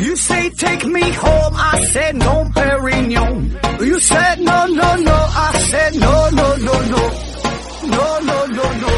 [0.00, 3.50] You say take me home, I said no, Perignon.
[3.80, 7.10] You said no, no, no, I said no, no, no, no,
[7.82, 8.88] no, no, no, no.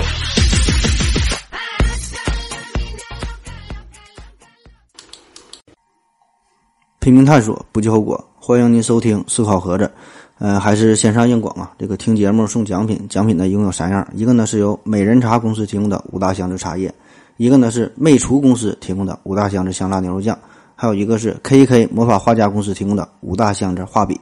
[6.99, 8.23] 拼命探索，不计后果。
[8.39, 9.91] 欢迎您收听思考盒子，
[10.39, 11.73] 呃，还是线上硬广啊。
[11.79, 16.95] 这个听节目送奖品，奖品呢一共有三样，一个呢是由美人茶公司提供的五大箱子茶叶，
[17.39, 20.39] 一个呢是魅厨公司提供的五大箱子香辣牛肉酱，
[20.81, 24.19] 还有一个是 KK 魔法画家公司提供的五大箱子画笔。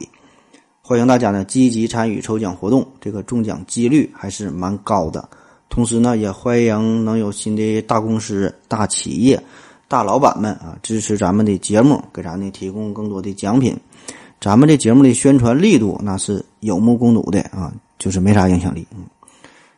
[0.81, 5.25] 欢迎大家呢积极参与抽奖活动，这个中奖几率还是蛮高的。
[5.69, 9.41] 同时呢，也欢迎能有新的大公司、大企业。
[9.87, 13.73] 大老板们啊，支持咱们的节目，给咱呢提供更多的奖品。
[14.41, 18.85] 咱们这节目的宣传力度那是有目共睹的啊，就是没啥影响力。
[18.93, 19.05] 嗯，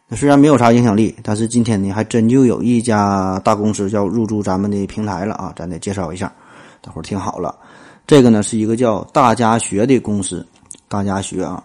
[0.08, 6.34] 那虽然没有啥影响力，但是今天呢，还真就有一家大公司要入驻咱们的平台了啊，咱得介绍一下，
[6.82, 7.56] 大伙儿听好了。
[8.08, 10.46] 这个呢是一个叫大家学的公司，
[10.88, 11.64] 大家学啊，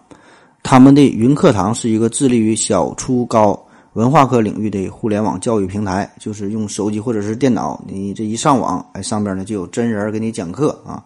[0.63, 3.61] 他们的云课堂是一个致力于小初高。
[3.93, 11.03] 文化课领域的互联网教育平台，就是用手机或者是电脑，你这一上网，哎，上边呢就有真人给你讲课啊。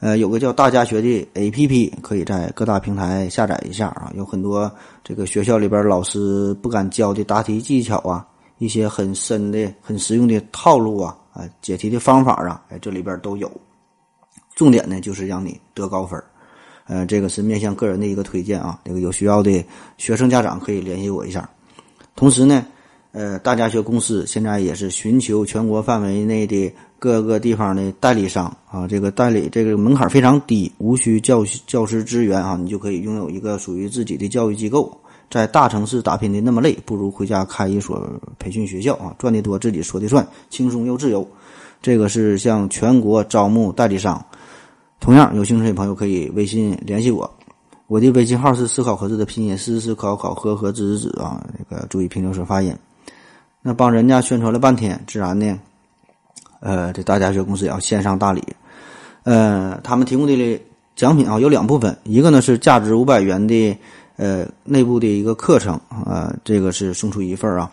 [0.00, 4.10] 呃，有个叫大家学的 APP，可以在各大平台下载一下啊。
[4.16, 4.68] 有很多
[5.04, 8.26] 这个学校里边老师不敢教的答题技巧啊，
[8.58, 13.50] 一些很深的、很实用的套路啊，啊，解题的方法啊，哎，这里边都有。
[14.54, 16.18] 重点呢就是让你得高分
[16.86, 18.80] 呃，这个是面向个人的一个推荐啊。
[18.84, 19.62] 这个有需要的
[19.98, 21.48] 学生家长可以联系我一下。
[22.14, 22.64] 同时呢，
[23.12, 34.98] 呃，大家学公司现在也是寻求全国范围内的各个地方的代理商啊，这个代理这个门槛非常低，无需教教师资源啊，你就可以拥有一个属于自己的教育机构。
[35.30, 41.26] 在大城市打拼的那么累，不如回家开一所培训学校啊，赚的多自己说的算，轻松又自由。
[41.82, 44.24] 这个是向全国招募代理商，
[44.98, 47.30] 同样有兴趣的朋友可以微信联系我。
[47.86, 52.74] 我的微信号是思考盒子的拼音，思思考考和和子子啊，这个注意平流声发音。
[53.62, 55.58] 那帮人家宣传了半天，自然呢，
[56.60, 58.42] 呃，这大家学公司也要献上大礼。
[59.22, 60.60] 呃，他们提供的
[60.96, 63.78] 奖品啊有两部分，一个呢是价值五百元的
[64.16, 67.70] 呃内部的一个课程啊，这个是送出一份啊。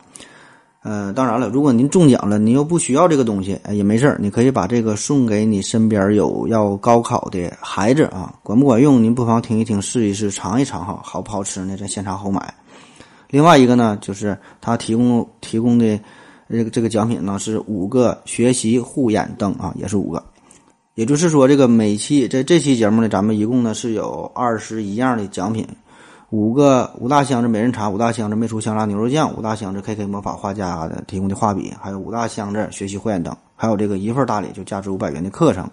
[0.84, 11.78] 呃，当然了，如果您中奖了，您又不需要这个东西，也没事儿，你可以把这个送给你身边有要高考的孩子啊，管不管用，您不妨听一听，试一试，尝一尝哈，好不好吃呢？
[11.78, 12.54] 在现场后买。
[13.30, 15.98] 另外一个呢，就是他提供提供的
[16.50, 20.22] 这个这个奖品呢，是五个学习护眼灯啊，也是五个。
[20.96, 25.66] 也就是说，这个每期在这期节目呢，咱们一共呢是有二十一样的奖品。
[26.34, 35.70] 五个五大箱子美人茶，五大箱子魅厨香辣牛肉酱，五大箱子 KK 魔法画家的提供的画笔，还有五大箱子学习护眼灯，还有这个一份大礼，就价值五百元的课程，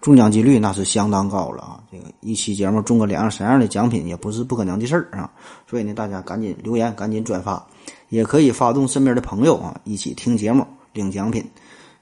[0.00, 1.80] 中奖几率那是相当高了啊！
[1.92, 5.30] 这个一期节目中个两样三样的奖品也不是不可能的事儿啊！
[5.68, 7.64] 所以呢，大家赶紧留言，赶紧转发，
[8.08, 11.48] 也可以发动身边的朋友啊，一起听节目领奖品。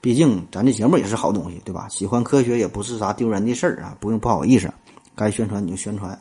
[0.01, 1.87] 毕竟咱这节目也是好东西，对吧？
[1.91, 4.67] 喜欢科学也不是啥丢人的事儿啊，不用不好意思，
[5.15, 6.19] 该宣传你就宣传。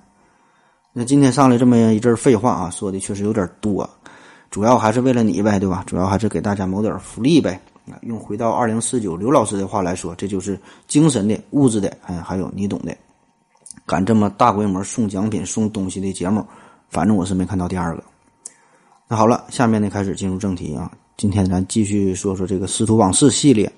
[0.93, 3.89] 那今天上来这么一阵废话啊，说的确实有点多，
[4.51, 5.85] 主要还是为了你呗，对吧？
[5.87, 7.61] 主要还是给大家谋点福利呗。
[8.03, 12.97] 用回到二零四九刘老师的话来说，这就是精神的、物质的，哎，还有你懂的。
[13.87, 16.45] 敢这么大规模送奖品、送东西的节目，
[16.91, 18.03] 反正我是没看到第二个。
[19.07, 20.91] 那好了，下面呢开始进入正题啊。
[21.17, 23.71] 今天咱继续说说这个师徒往事系列。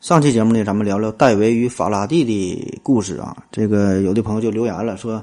[0.00, 3.36] 上期节目呢，咱们聊聊戴维与法拉第的故事啊。
[3.52, 5.22] 这个有的朋友就留言了，说。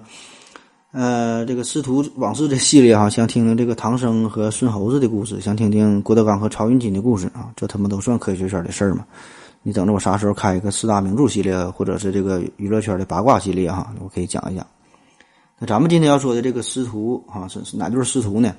[0.92, 9.06] 呃，这个师徒往事的系列哈，想听听这个唐僧和孙猴子的故事，想听听郭德纲和曹云金的故事啊，这他妈都算科学圈的事儿嘛？
[9.62, 14.66] 你等着我啥时候开一个四大名著系列，或者是这个娱乐圈的八卦系列哈，我可以讲一讲。
[15.60, 18.52] 那咱们今天要说的这个师徒啊，是是哪对师徒呢？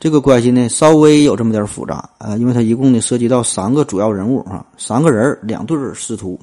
[0.00, 6.40] 这个关系呢，稍微有这么点复杂啊，因为它一共呢涉及到三个主要人物啊，三个人两对师徒。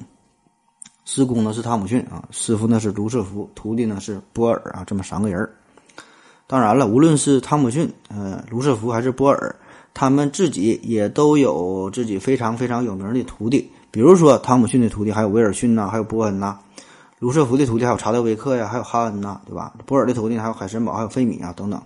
[1.06, 5.48] 师公呢是汤姆逊啊，师傅呢是卢瑟福，徒弟呢是波尔啊，这么三个人
[6.48, 9.54] 当然了，无论是汤姆逊、呃卢瑟福还是波尔，
[9.94, 13.70] 他们自己也都有自己非常非常有名的徒弟。
[13.90, 16.56] 比如说汤姆逊的徒弟还有威尔逊呐，还有波恩呐；
[17.20, 19.72] 卢瑟福的徒弟还有查德威克呀，还有哈恩呐，对吧？
[19.86, 21.80] 波尔的徒弟还有海森堡，还有费米啊等等。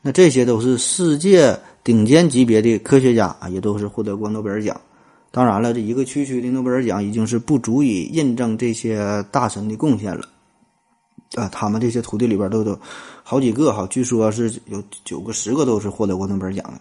[0.00, 4.80] 那这些都是世界顶尖级别的科学家啊，也都是获得过诺贝尔奖。
[5.32, 10.28] 当然了，这一个区区的诺贝尔奖已经是不足以印证这些大神的贡献了。
[11.36, 12.76] 啊，他们这些徒弟里边都有
[13.22, 16.80] 好几个哈，据说是有九个、十个都是获得过诺贝尔奖的。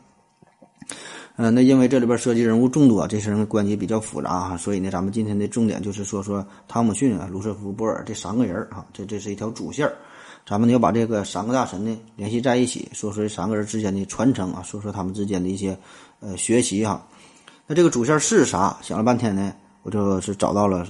[1.35, 9.87] 嗯，那因为这里边涉及人物众多，这些人关系比较复杂哈，所以呢，咱们今天的重点就是说说汤姆逊啊、卢瑟福·波尔这三个人啊，这这是一条主线。
[10.47, 15.77] 咱们要把这个三个大神呢联系在一起，说说这三个人之间的传承啊，说说他们之间的一些
[16.21, 17.07] 呃学习哈。
[17.71, 18.75] 那这个主线是啥？
[18.81, 20.87] 想了半天呢，我就是找到了，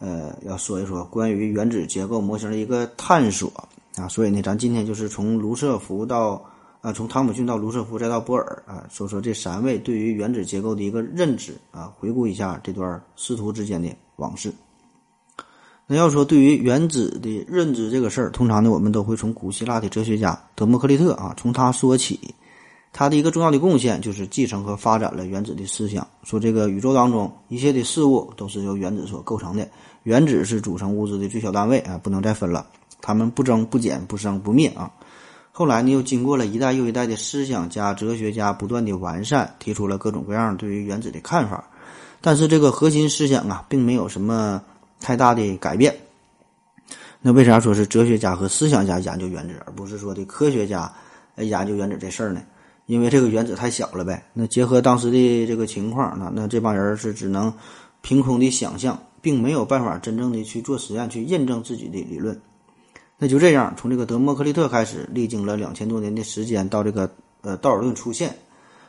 [0.00, 3.50] 呃，要说一说关于原子结构模型的一个探索
[3.96, 4.06] 啊。
[4.06, 6.44] 所以呢，咱今天就是从卢瑟福到。
[6.82, 14.50] 啊，从汤姆逊到卢瑟福再到波尔啊，说说这三位对于原子结构的一个认知啊，回顾一下这段师徒之间的往事。
[15.86, 22.18] 那要说对于原子的认知这个事儿，通常呢，我们都会从古希腊的哲学家德谟克利特啊，从他说起。
[22.92, 29.68] 他的一个重要的贡献就是继承和发展了原子的思想，说这个宇宙当中一切的事物都是由原子所构成的，
[30.02, 32.66] 原子是组成物质的最小单位啊，不能再分了，
[33.00, 34.90] 它们不增不减，不生不灭啊。
[35.52, 41.64] 后来呢，又经过了一代又一代的思想家、哲学家不断的完善，提出了各种各样对于原子的看法。
[42.20, 44.62] 但是这个核心思想啊，并没有什么
[45.00, 45.94] 太大的改变。
[47.20, 50.90] 那为啥说是哲学家和思想家研究原子，而不是说的科学家
[51.36, 52.40] 研究原子这事儿呢？
[52.90, 54.20] 因为这个原子太小了呗。
[54.32, 57.54] 那结合当时的这个情况，那那这帮人是只能
[58.00, 62.36] 凭空的想象，并没有办法真正的去做实验去验证自己的理论。
[63.16, 67.08] 那就这样，从这个德谟克利特开始，历经了两千多年的时间，到这个
[67.42, 68.36] 呃道尔顿出现，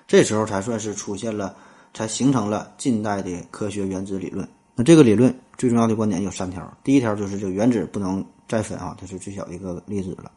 [0.08, 1.56] 这时候才算是出现了，
[1.94, 4.48] 才形成了近代的科学原子理论。
[4.74, 10.32] 那这个理论最重要的观点有三条：第一条就是这个原子不能再分啊，它是最小的一个粒子了；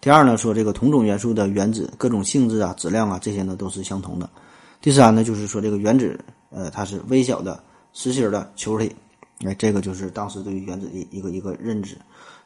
[0.00, 4.26] 第二呢，说这个同种元素的原子各种性质啊、质量啊这些呢都是相同的；
[4.80, 6.18] 第三呢，就是说这个原子
[6.50, 7.62] 呃它是微小的
[7.92, 8.94] 实心的球体。
[9.44, 11.96] 哎，这个就是当时对于原子的一个一个认知。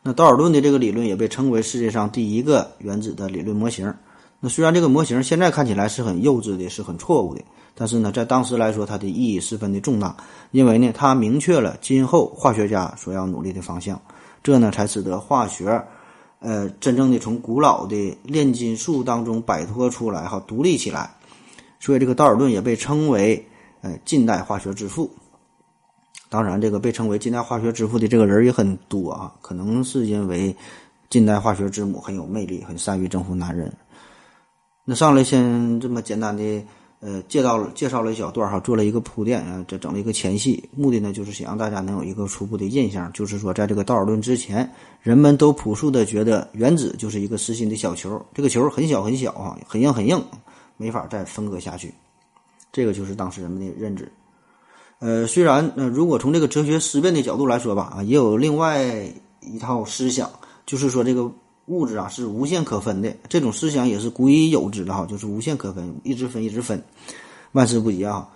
[0.03, 3.95] 那道尔顿的这个理论也被称为世界上第一个原子的理论模型。
[4.41, 7.41] 那虽然这个模型现在看起来是很幼稚的，是很错误的，
[7.75, 10.17] 但是呢，在当时来说，它的意义十分的重大，
[10.51, 14.01] 因为呢，它明确了今后化学家所要努力的方向。
[14.43, 15.81] 这呢，才使得化学，
[16.43, 21.11] 呃，真正的从古老的炼金术当中摆脱出来，哈，独立起来。
[21.81, 23.47] 所以，这个道尔顿也被称为，
[23.81, 25.11] 呃，近代化学之父。
[26.29, 30.55] 当然，这个被称为近代化学之父的这个人也很多啊，可能是因为
[31.11, 33.73] 近代化学之母很有魅力，很善于征服男人。
[34.85, 36.43] 那上来先这么简单的
[37.03, 50.25] 呃介绍介绍了一小段哈，做了一个铺垫啊，这整了一个前戏，目的呢就是想让大家能有一个初步的印象，就是说在这个道尔顿之前，人们都朴素的觉得原子就是一个实心的小球，这个球很小很小啊，很硬很硬，
[50.77, 51.93] 没法再分割下去，
[52.71, 54.11] 这个就是当时人们的认知。
[55.01, 58.81] 呃，虽然呃，如果从这个哲学思辨的角度来说吧，啊，也有另外
[59.41, 60.31] 一套思想，
[60.65, 61.29] 就是说这个
[61.67, 63.15] 物质啊是无限可分的。
[63.29, 66.83] 这种思想也是古已有之的哈，就是无限可分，一直分，一直分，
[67.53, 68.29] 万事不一样。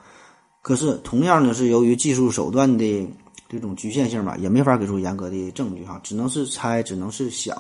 [0.63, 3.09] 可是同样呢，是由于技术手段的
[3.49, 7.57] 这种局限性吧，也没法给出严格的证据哈，只能是猜，只能是想。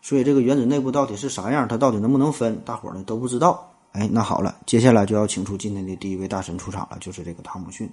[0.00, 3.70] 所以这个原子内部到底是啥样，它到底能不能分，大伙儿呢都不知道。
[3.92, 7.88] 哎，那好了，接下来就要请出今天的第一位大神出场了，就是这个汤姆逊。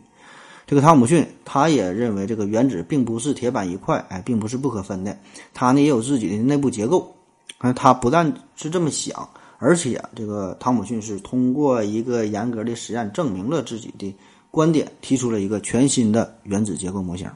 [0.71, 5.17] 这个汤姆逊，他也认为这个原子并不是铁板一块，哎，并不是不可分的。
[5.53, 7.13] 他呢也有自己的内部结构。
[7.57, 14.15] 啊，他不但是这么想，而且这个汤姆逊是通过一个严格的实验证明了自己的
[14.49, 17.29] 观点，提出了一个全新的原子结构模型。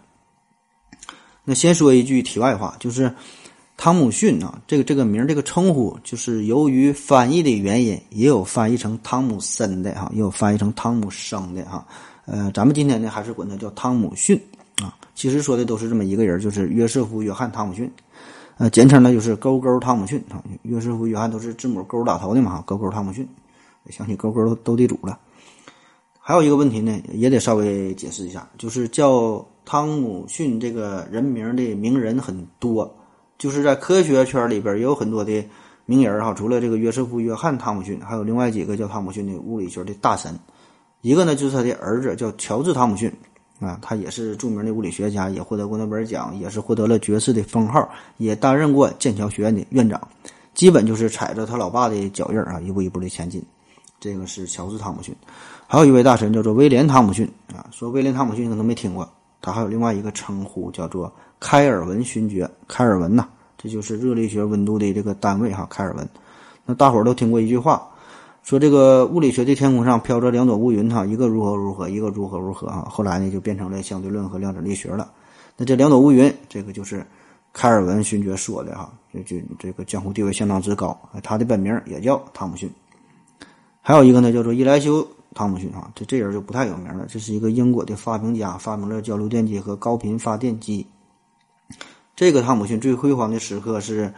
[1.43, 3.13] 那先说一句题外话，就是
[3.75, 11.85] 汤姆逊啊，这个这个名这个称呼，就是由于翻译的原因，也有翻译成汤姆森的哈，也有翻译成汤姆生的哈。
[12.25, 14.39] 呃，咱们今天呢还是管他叫汤姆逊
[14.81, 14.95] 啊。
[15.13, 17.91] 其实说的都是这么一个人，就是约瑟夫·约翰·汤姆逊。
[18.57, 20.43] 呃，简称呢就是勾勾汤姆逊啊。
[20.63, 23.27] 约瑟夫·约翰都是字母勾打头的嘛，勾勾汤姆逊。
[23.89, 25.19] 想起勾勾斗地主了。
[26.19, 32.91] 还有一个问题呢，也得稍微解释一下，就是叫汤姆逊这个人名的名人很多，
[33.37, 35.45] 就是在科学圈里边也有很多的
[35.85, 36.33] 名人哈。
[36.33, 40.33] 除了这个约瑟夫·约翰·汤姆逊，还有另外几个叫汤姆逊的物理学的大神。
[41.05, 43.13] 一个呢，就是他的儿子叫乔治·汤姆逊，
[43.59, 50.01] 啊，他也是著名的物理学家，也获得过诺贝尔奖，也是获得了爵士的封号，也担任过剑桥学院的院长，
[50.55, 53.39] 基本就是踩着他老爸的脚印啊，一步一步的前进。
[53.99, 55.15] 这个是乔治·汤姆逊，
[55.67, 59.07] 还有一位大神叫做威廉·汤姆逊啊，说威廉·汤姆逊可能没听过，
[59.43, 63.27] 他还有另外一个称呼叫做开尔文勋爵，开尔文呐，
[63.59, 66.09] 这就是热力学温度的这个单位哈，开尔文。
[66.65, 67.87] 那大伙儿都听过一句话。
[68.45, 72.87] 说这个物理学的天空上飘着两朵乌云，哈，一个如何如何，一个如何如何啊。
[72.87, 75.11] 后来呢，就变成了相对论和量子力学了。
[75.57, 77.03] 那这两朵乌云，这个就是
[77.53, 80.95] 开尔文勋爵说的哈，就就这个江湖地位相当之高。
[81.23, 82.69] 他的本名也叫汤姆逊。
[83.81, 87.07] 还有一个呢，叫做伊莱修汤姆逊啊，这这人就不太有名了。
[87.09, 90.85] 这是一个英国的发明家，发明了交流电机和高频发电机。
[92.15, 94.13] 这个汤姆逊最辉煌的时刻是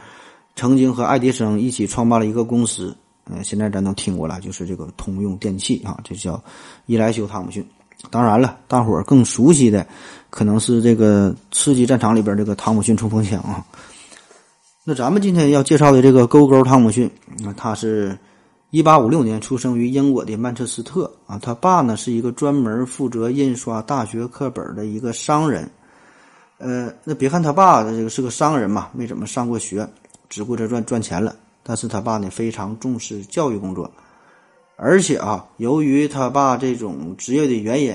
[0.57, 2.93] 曾经和爱迪生一起创办了一个公司，
[3.29, 6.41] 呃，现在咱都听过了，就是这个通用电气啊，这叫
[6.85, 7.65] 伊莱修·汤姆逊。
[8.09, 9.85] 当然了，大伙儿更熟悉的
[10.29, 13.65] 可能是这个《刺激战场》里边这个汤姆逊冲锋枪啊。
[14.83, 18.17] 那咱们今天要介绍的这个勾勾汤姆逊，那他是。
[18.69, 25.67] 一八五六年出生于英国的曼彻斯特啊，他爸呢是一个专门负责印刷大学课本的一个商人。
[26.57, 29.87] 呃，那别看他爸这个是个商人嘛，没怎么上过学，
[30.27, 31.33] 只顾着赚赚钱了。
[31.67, 33.91] 但是他爸呢非常重视教育工作，
[34.77, 37.91] 而且啊，由于他爸这种职业的原因，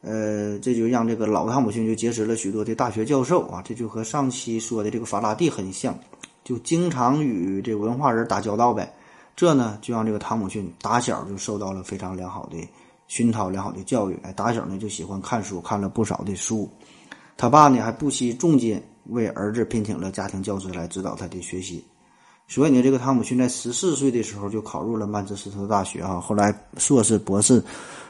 [0.00, 5.96] 呃，这就让这个老汤姆逊就结识了许多的大学教授啊，这就和上期说的这个法拉第很像，
[6.42, 8.92] 就经常与这文化人打交道呗。
[9.36, 12.56] 这呢，就让这个汤姆逊打小就受到了非常良好的
[13.06, 14.18] 熏陶、良好的教育。
[14.24, 16.68] 哎，打小呢就喜欢看书，看了不少的书。
[17.36, 21.84] 他爸呢还不惜重金为儿子聘请了家庭教师来指导他的学习。
[22.46, 26.20] 所以呢，这个汤姆逊在十四岁的时候就考入了曼彻斯特大学哈。
[26.20, 27.62] 后来硕士、博士，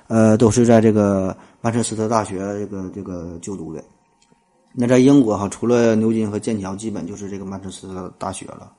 [0.08, 3.82] 呃，都是在这个曼彻斯特大学这个这个就读的。
[4.72, 8.72] 那在英国哈，除了牛津和剑桥，基本就是这个曼彻斯特大学了。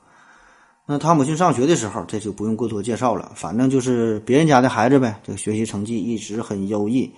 [0.86, 5.20] 那汤姆逊上学的时候，这就不用过多介绍了，反正就是别人家的孩子呗。
[5.24, 7.10] 这个学习成绩一直很优异，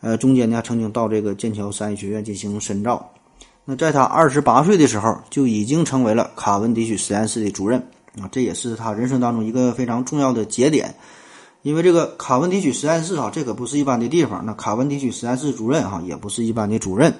[0.00, 3.10] 呃，中间呢曾经到这个剑桥商业学院进行深造。
[3.68, 7.80] 那在他二十八岁的时候，就已经成为了卡文迪许实验室的主任
[8.20, 10.94] 啊，这也是他人生当中一个非常重要的节点。
[11.62, 14.46] 因为这个卡文迪许实验室啊，这可不是一般的地方。
[14.46, 17.12] 那卡文迪许实验室主任哈，也不是一般的主任。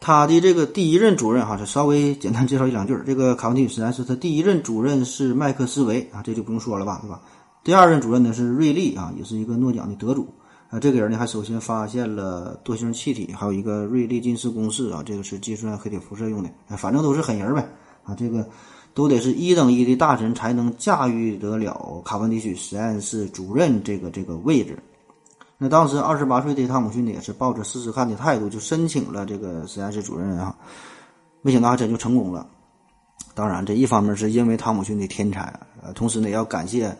[0.00, 2.94] 他的这个第一任主任哈，就稍微简单介绍一两句。
[3.06, 7.22] 这个卡文迪许实验室，他第一任主任是麦克斯韦啊，这就不用说了吧，对吧？
[7.64, 10.28] 第二任主任呢是瑞利啊，也是一个诺奖的得主
[10.72, 10.80] 啊。
[10.80, 16.50] 这个人呢还首先发现了惰性气体，还有一个瑞利近视公式啊，这个是计算黑体辐射用的。
[16.76, 17.68] 反正都是狠人呗
[18.02, 18.48] 啊，这个
[18.94, 24.76] 都得是一等一的大神才能驾驭得了卡文迪许实验室主任这个这个位置。
[25.58, 30.56] 那当时二十八岁的汤姆逊呢，也是抱着试试看的态度，就申请了这个实验室主任啊。
[31.40, 32.44] 没想到还真就成功了。
[33.34, 36.94] 当然，这一方面是因为汤姆逊的天才，呃，同时呢也要感谢，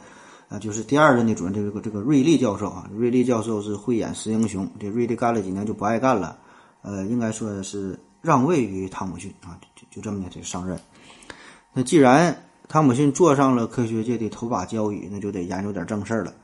[0.53, 2.87] 那，就是第二任的主任这个这个瑞利教授啊。
[2.95, 6.37] 瑞利教授是慧眼识英雄，这瑞利干了几年就不爱干了，
[6.83, 10.79] 呃，应该说是让位于汤姆逊啊，就就这么的这上任。
[11.73, 12.37] 那既然
[12.69, 16.35] 汤姆逊坐上了科学界的头把交椅，那就得研究点正事儿了。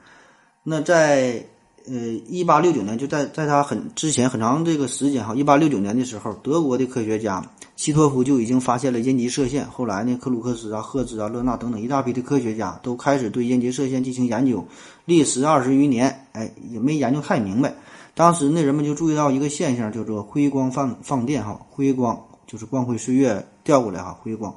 [0.62, 1.46] 那在
[1.90, 1.96] 呃，
[2.28, 7.42] 一八六九年就在在他很之前很长这个时间哈，一八六九年的时候，德国的科学家
[7.76, 9.64] 希托夫就已经发现了阴极射线。
[9.66, 14.62] 后来呢，克鲁克斯啊、赫兹啊、勒纳等等一大批的科学家都开始对阴极射线进行研究，
[15.04, 17.74] 历时二十余年，哎，也没研究太明白。
[18.14, 24.54] 当时呢，人们就注意到一个现象，叫做辉光放放电哈，辉光就是光辉岁月调过来哈，辉光。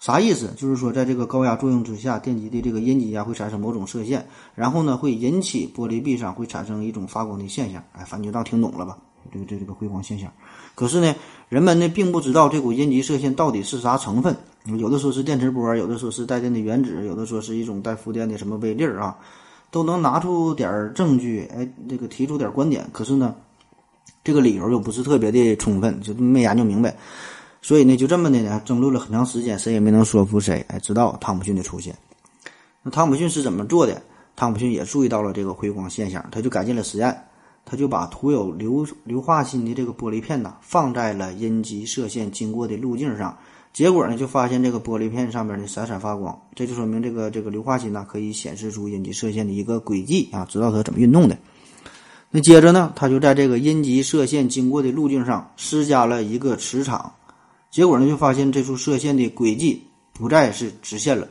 [0.00, 0.48] 啥意思？
[0.56, 7.84] 就是说，在这个高压作用之下，电极的这个阴极呀会产生某种射线，然后呢会引起玻璃壁上会产生一种发光的现象。
[7.92, 8.96] 哎，反正就当听懂了吧？
[9.30, 10.32] 这个这这个辉光现象。
[10.74, 11.14] 可是呢，
[11.50, 14.34] 人们呢并不知道这股阴极射线到底是啥成分。
[14.78, 19.18] 有的说是电磁波，有的说是带电的原子，有的说是一种带负电的什么微粒儿啊，
[19.70, 22.86] 都能拿出点证据，哎，这个提出点观点。
[22.90, 23.34] 可是呢，
[24.24, 26.96] 这个理由又不是特别的充分，就没研究明白。
[27.62, 30.64] 所以呢，就这么的呢，争论了很长时间，谁也没能说服谁。
[30.68, 31.94] 哎，直到汤姆逊的出现。
[32.82, 34.02] 那汤姆逊是怎么做的？
[34.34, 37.14] 汤姆逊也注意到了这个辉光现象，他就改进了实验，
[37.66, 43.36] 他就把涂有硫硫化锌的这个玻璃片呐，放在了阴极射线经过的路径上，
[43.74, 51.36] 结果呢，就发现这个玻璃片上面呢闪闪发光，这就说明这个这个硫化锌呐可以显示出阴极射线的一个轨迹啊，知道它怎么运动的。
[52.30, 57.12] 那接着呢，他就在这个阴极射线经过的路径上施加了一个磁场。
[57.70, 61.28] 结果呢，就发现这处射线的轨迹不再是直线了，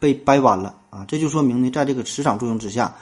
[0.00, 1.04] 被掰弯了啊！
[1.06, 2.92] 这就说明呢，在这个磁场作用之下，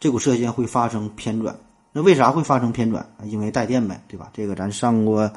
[0.00, 1.54] 这股射线会发生偏转。
[1.92, 3.06] 那为啥会发生偏转？
[3.24, 4.30] 因为带电呗，对吧？
[4.32, 5.30] 这个咱上过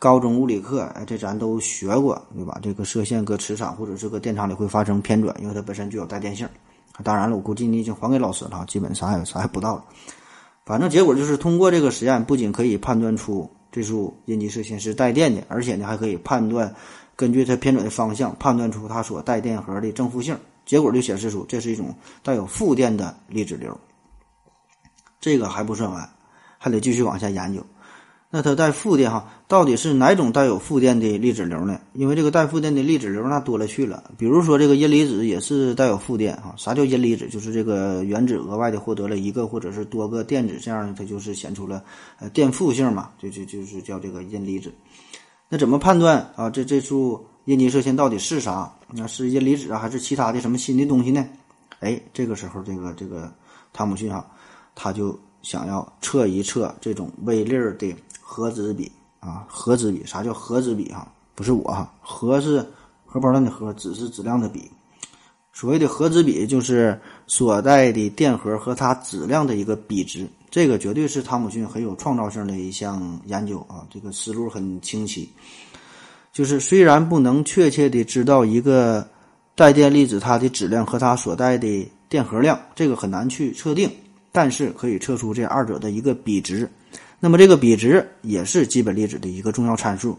[0.00, 2.58] 高中物理课，这咱都学过，对吧？
[2.60, 6.48] 这个射线搁磁场或者是搁电场里会发生偏转，因为它本身具有带电性。
[7.04, 9.84] 当然了，我估计你已经还给老师了，基本啥也啥也不到了。
[10.66, 13.48] 反正结果就是通过这个实验，不仅可以判断出。
[13.72, 16.72] 这束阴极射线是带电的，而且呢还可以判断，
[17.16, 20.38] 根据它偏转的方向判断出它所带电荷的正负性。
[20.64, 23.76] 结果就显示出这是一种带有负电的粒子流。
[25.20, 26.08] 这个还不算完，
[26.58, 27.64] 还得继续往下研究。
[28.34, 31.78] 那它带负电哈，到底是哪种带有负电的粒子流呢？
[31.92, 36.54] 因为这个带负电的粒子流那多了去了，比如说这个阴离子也是带有负电哈。
[36.56, 37.28] 啥叫阴离子？
[37.28, 41.84] 就是这个原子额外的获得了一个或者是多个电子，这样呢它就是显出了
[42.20, 44.72] 呃电负性嘛，就就就是叫这个阴离子。
[45.50, 46.48] 那怎么判断啊？
[46.48, 48.72] 这这束阴极射线到底是啥？
[48.94, 51.28] 那是阴离子啊，还是其他的什么新的东西呢？
[51.80, 53.30] 哎，这个时候这个这个
[53.74, 54.26] 汤姆逊哈，
[54.74, 57.94] 他就想要测一测这种微粒儿的。
[58.32, 61.06] 核子比啊，核子比啥叫核子比哈？
[61.34, 62.66] 不是我哈，核是
[63.04, 64.70] 荷包蛋的核，子是质量的比。
[65.52, 70.26] 所谓的核子比就是所带的电荷和它质量的一个比值。
[70.48, 75.30] 这个绝对是汤姆逊很有创造性的一项研究啊，这个思路很清晰。
[76.32, 79.06] 就是虽然不能确切的知道一个
[79.54, 83.90] 带电粒子它的质量和它所带的电荷量，这个很难去测定，
[84.32, 86.66] 但是可以测出这二者的一个比值。
[87.24, 90.18] 那么这个比值也是基本粒子的一个重要参数。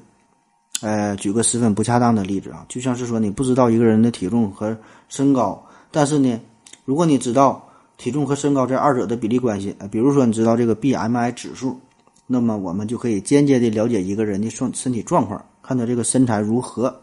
[0.80, 4.76] 呃，举个十分不恰当的例子啊，就像是说你不知道一个人的体重和
[5.10, 6.40] 身高，但是呢，
[6.86, 7.62] 如果你知道
[7.98, 11.78] 体重和身高这二者的比例关系，比如说你知道这个 BMI 指数，
[12.26, 17.02] 那么我们就可以间接的了解一个人的身身体状况，看他这个身材如何，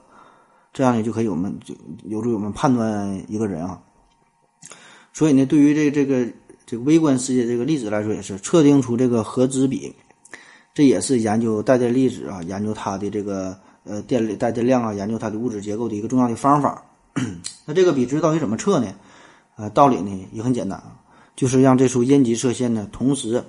[0.73, 3.79] 这样呢就可以我们就有助于我们判断一个人啊。
[5.13, 6.27] 所以呢，对于这这个。
[6.71, 9.93] 这个微观世界这个粒子来说也是测定出这个核子比，
[10.73, 16.81] 这也是研究带电粒子啊，研究它的这个呃电力带电量啊，研究它的物质结构的一个重要的方法。
[17.67, 18.95] 那这个比值到底怎么测呢？
[19.57, 20.95] 呃，道理呢也很简单啊，
[21.35, 23.43] 就是让这束阴极射线呢同时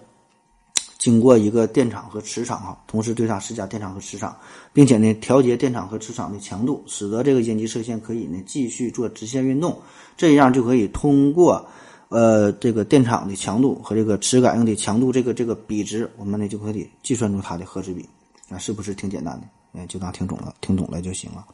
[0.98, 4.36] 经过一个电场和磁场哈，同时对它施加电场和磁场，
[4.74, 9.80] 并且呢调节电场和磁场的强度，使得这个阴极射线可以呢继续做直线运动，
[10.18, 11.64] 这样就可以通过。
[12.12, 18.06] 呃，这个电场的强度和这个磁感应的强度，这个这个比值，我们呢就可以计算出它的核子比，
[18.50, 19.48] 啊，是不是挺简单的？
[19.80, 21.46] 哎，就当听懂了，听懂了就行了。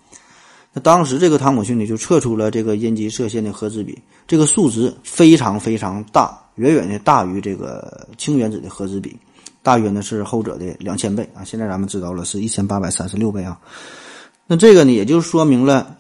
[0.74, 9.15] 那当时这个汤姆逊呢就测出了这个阴极射线的核子比，这个数值非常非常大，远远的大于这个氢原子的核子比，
[9.62, 11.43] 大约呢是后者的两千倍啊。
[11.43, 13.60] 现在咱们知道了是一千八百三十六倍啊。
[14.48, 15.98] 那这个呢也就说明了。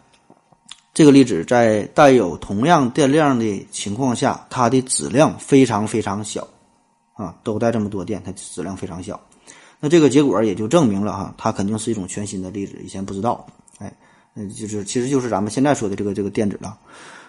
[0.97, 6.47] 这个粒子在带有同样电量的情况下，它的质量非常非常小，
[7.13, 9.21] 啊，都带这么多电，它质量非常小。
[9.79, 13.45] 那这个结果也就证明了哈，它肯定是一种全新的粒子，以前不知道。
[13.77, 13.93] 哎，
[14.33, 16.75] 嗯，就是其实就是咱们现在说的这个这个电子了。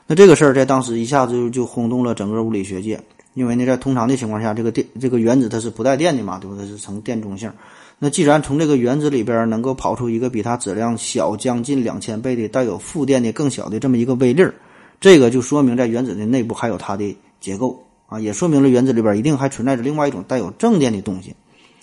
[0.06, 2.98] 那这个事儿在当时一下子就就轰动了整个物理学界，
[3.34, 6.56] 因为呢，在通常的情况下，这个电这个原子它是不带电的嘛，对吧？
[6.58, 7.52] 它是呈电中性。
[8.00, 14.54] 那既然从这个原子里边能够跑出一个比它质量小将近两千倍的带有负电的更小的这么一个微粒儿，
[15.00, 21.34] 这个就说明在原子的内部还有它的结构啊，也说明了原子里边一定还存在着另外一种带有正电的东西。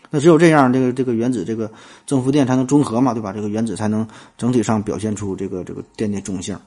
[0.10, 1.69] 那只有这样，这个这个原子这个
[2.06, 3.34] 正负电才能中和嘛，对吧？
[3.34, 6.58] 这个原子才能整体上表现出这个这个电的中性。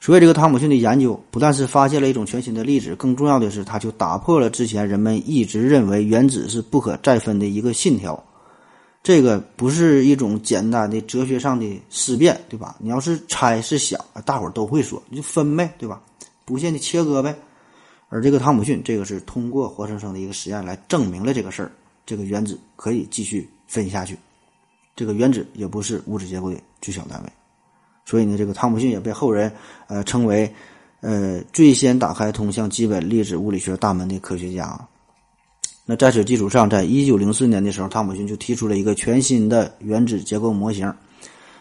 [0.00, 8.24] 所以，这个汤姆逊的研究不但是发现了一种全新的粒子，更重要的是，他就打破了之前人们一直认为原子是不可再分的一个信条。
[9.06, 12.74] 这个不是一种简单的哲学上的思辨，对吧？
[12.80, 16.02] 你要是猜是想，大伙儿都会说，你就分呗，对吧？
[16.44, 17.32] 不限的切割呗。
[18.08, 21.70] 而这个汤姆逊，这个是通过活生生的一个实验来证明了这个事儿，
[22.04, 24.18] 这个原子可以继续分下去，
[24.96, 27.30] 这个原子也不是物质结构的最小单位。
[28.04, 29.52] 所以呢，这个汤姆逊也被后人
[29.86, 30.52] 呃称为
[31.00, 34.76] 呃最先打开通向基本粒子物理学大门的科学家。
[35.88, 40.92] 那在此基础上，在一九零四年的时候，汤姆逊就提出了一个全新的原子结构模型，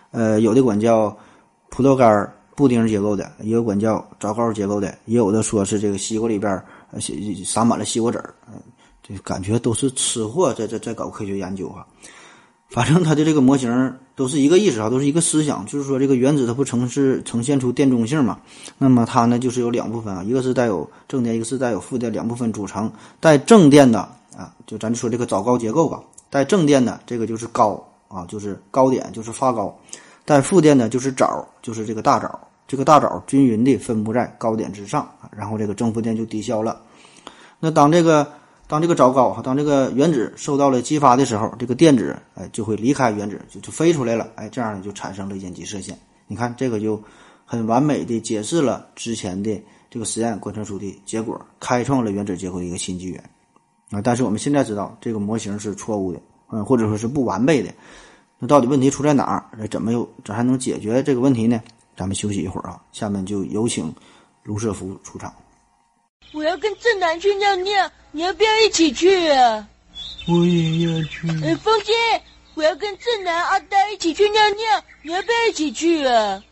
[0.10, 1.16] 呃，有的管叫
[1.70, 6.60] 葡萄干布丁结构的，也有管叫枣糕结构的，也有的说是这个西瓜里边
[7.46, 8.34] 撒满了西瓜籽儿，
[9.04, 11.86] 这感觉都是吃货在在在搞科学研究啊。
[12.70, 18.40] 反正他的这个模型都是一个意思啊，都是一个思想，就是说这个原子它不呈是呈现出电中性嘛？
[18.78, 22.90] 那么它呢就是有两部分啊，一个是带有正电，一个是带有负电，两部分组成。
[23.20, 24.00] 带正电的
[24.38, 26.02] 啊，就咱就说这个枣糕结构吧。
[26.30, 29.68] 带正电的这个就是高啊，就是高点，就是发高；
[30.24, 32.40] 带负电的就是枣，就是这个大枣。
[32.68, 36.82] 这个大枣均匀的分布在高点之上，然后这个正负电就抵消了。
[37.60, 38.26] 那当这个。
[38.68, 45.98] 当这个糟糕哈，当这个原子受到了激发的时候，这个电子哎就会离开原子，就就飞出来了，哎，这样呢就产生了阴极射线。
[46.28, 47.02] 你看这个就
[47.46, 53.24] 很完美的解释了之前的这个实验观测出的结果，开创了原子结构的一个新纪元
[53.92, 54.02] 啊！
[54.02, 57.72] 但是我们现在知道这个模型是错误的，嗯，或者说是不完备的。
[58.40, 59.68] 那到底问题出在哪儿？
[59.70, 61.62] 怎么又怎还能解决这个问题呢？
[61.96, 63.94] 咱们休息一会儿啊，下面就有请
[64.44, 65.32] 卢瑟福出场。
[66.34, 69.68] 我要跟正南去尿尿，你要不要一起去啊？
[70.28, 71.28] 我也要去。
[71.44, 71.94] 哎，风姐，
[72.56, 76.44] 我要跟正南、阿呆一起去尿尿，你要不要一起去啊？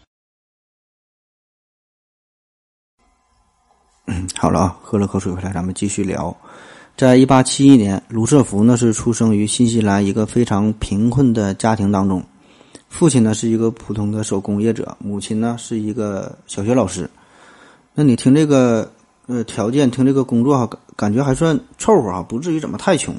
[4.06, 6.36] 嗯好了啊，喝了口水回来，咱们继续聊。
[6.96, 12.24] 在一八七一年，卢瑟福呢是出生于新西兰一个非常贫困的家庭当中，
[12.90, 17.10] 父亲呢是一个普通的手工业者，母亲呢是一个小学老师。
[17.94, 18.92] 那你听这个
[19.28, 23.16] 呃条件，听这个工作哈，感觉还算凑合哈，不至于怎么太穷。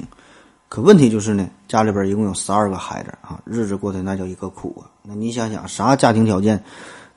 [0.67, 4.89] 可问题就是呢，家里边一共有十二个孩子啊，日子过得那叫一个苦啊。
[5.03, 6.61] 那你想想，啥家庭条件，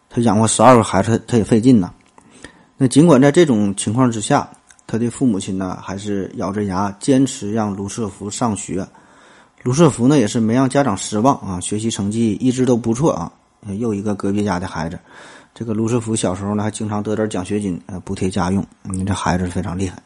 [0.09, 1.93] 他养活十二个孩子，他也费劲呐。
[2.77, 4.49] 那尽管在这种情况之下，
[4.87, 8.87] 他的父母亲呢还是咬着牙坚持让卢瑟福上学。
[9.65, 13.33] 卢瑟福呢也是没让家长失望啊，学习成绩一直都不错啊。
[13.79, 14.99] 又一个隔壁家的孩子，
[15.59, 18.65] 这个卢瑟福小时候呢还经常得点奖学金，呃，补贴家用。
[18.85, 20.01] 你这孩子非常厉害。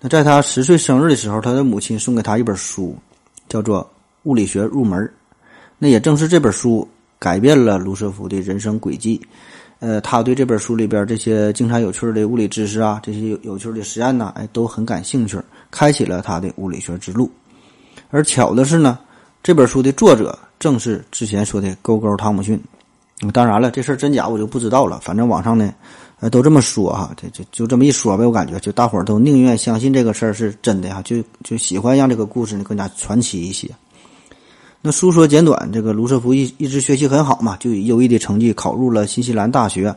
[0.00, 2.98] 那在他十岁生日的时候，他的母亲送给他一本书，
[3.48, 3.84] 叫做
[4.24, 4.98] 《物理学入门》。
[5.78, 6.88] 那也正是这本书
[7.20, 9.20] 改变了卢瑟福的人生轨迹。
[9.78, 17.30] 呃，他对这本书里边这些经常有趣的物理知识啊，这些有趣的实验呐，哎，都很感兴趣，开启了他的物理学之路。
[18.10, 18.98] 而巧的是呢，
[19.40, 22.60] 这本书的作者正是之前说的勾勾汤姆逊。
[23.32, 25.72] 当然了，这事儿真假我就不知道了，反正网上呢，
[26.20, 33.68] 呃，都这么说哈，这就就这么一说呗，我感觉就大伙儿都宁愿相信这个事儿是真的哈，就就喜欢让这个故事呢更加传奇一些。
[34.80, 39.94] 那书说简短，这个卢瑟福一一直学习很好嘛，就以优异的成绩考入了新西兰大学，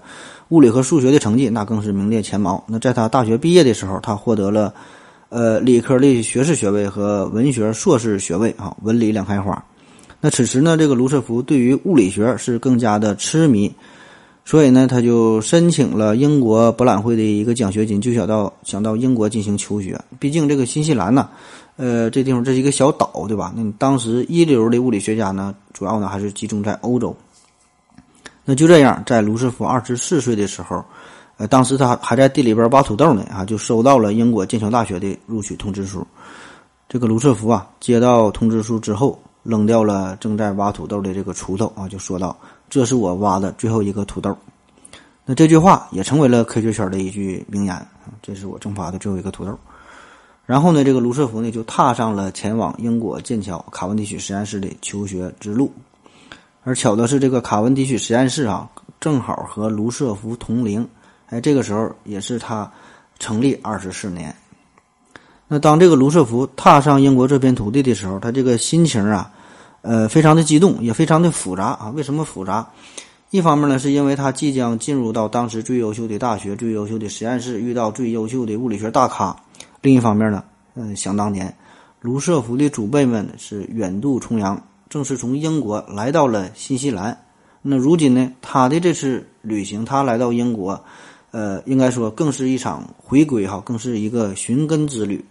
[0.49, 2.61] 物理和数学的成绩那更是名列前茅。
[2.67, 4.73] 那在他大学毕业的时候，他获得了，
[5.29, 9.63] 呃，理科的学士学位和文学硕士学位啊，文理两开花。
[10.25, 13.69] 那此时呢，这个卢瑟福对于物理学是更加的痴迷，
[14.45, 19.99] 所以呢，他就申请了英国博览会的一个奖学金，就想到想到英国进行求学。
[20.19, 21.27] 毕竟这个新西兰呢。
[21.75, 23.51] 呃，这地方这是一个小岛，对吧？
[23.55, 27.13] 那你当时一流的物理学家呢，主要呢还是集中在欧洲。
[28.45, 30.85] 那就这样，在卢瑟福二十四岁的时候，
[31.37, 36.05] 呃，当时他还在地里边挖土豆呢，啊，就收到了英国剑桥大学的录取通知书。
[36.87, 42.35] 这个卢瑟福啊，接到通知书之后，扔掉了正在挖土豆的这个锄头啊，就说道
[42.69, 44.35] ：“这是我挖的最后一个土豆。”
[45.25, 47.87] 那这句话也成为了科学圈的一句名言啊
[48.21, 49.57] ：“这是我蒸发的最后一个土豆。”
[50.45, 55.71] 然后呢，这个卢瑟福呢就踏上了前往英国剑桥卡文迪许实验室的求学之路。
[56.63, 60.87] 而巧的是，这个卡文迪许实验室啊，正好和卢瑟福同龄。
[61.27, 62.69] 哎，这个时候也是他
[63.19, 64.35] 成立二十四年。
[65.53, 69.31] 那当这个卢瑟福踏上英国这片土地的时候，他这个心情啊，
[69.83, 71.91] 呃，非常的激动，也非常的复杂啊。
[71.95, 72.67] 为什么复杂？
[73.29, 79.35] 一方面呢，是因为他即将进入到当时最优秀的大学、最优秀的实验室，遇到最优秀的物理学大咖。
[79.83, 81.55] 另一方面呢，嗯，想当年，
[82.01, 87.15] 卢瑟福的祖辈们是远渡重洋，正是从英国来到了新西兰。
[87.61, 90.83] 那如今呢，他的这次旅行，他来到英国，
[91.29, 95.23] 呃，应该说更是一场回归哈，更是一个寻根之旅。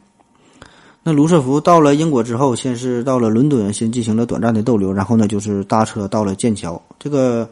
[1.05, 6.81] 那卢瑟福到了英国之后，先是到了伦敦，先进行了短暂的逗留，然后呢，就是搭车到了剑桥。
[6.97, 7.49] 这个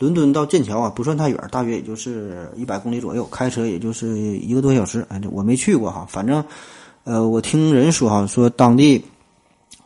[0.00, 5.06] 伦敦到剑桥啊，不算太远，大约也就是一百公里左右，开车也就是一个多小时。
[5.10, 6.44] 哎，我没去过哈，反正，
[7.04, 9.04] 呃，我听人说哈，说当地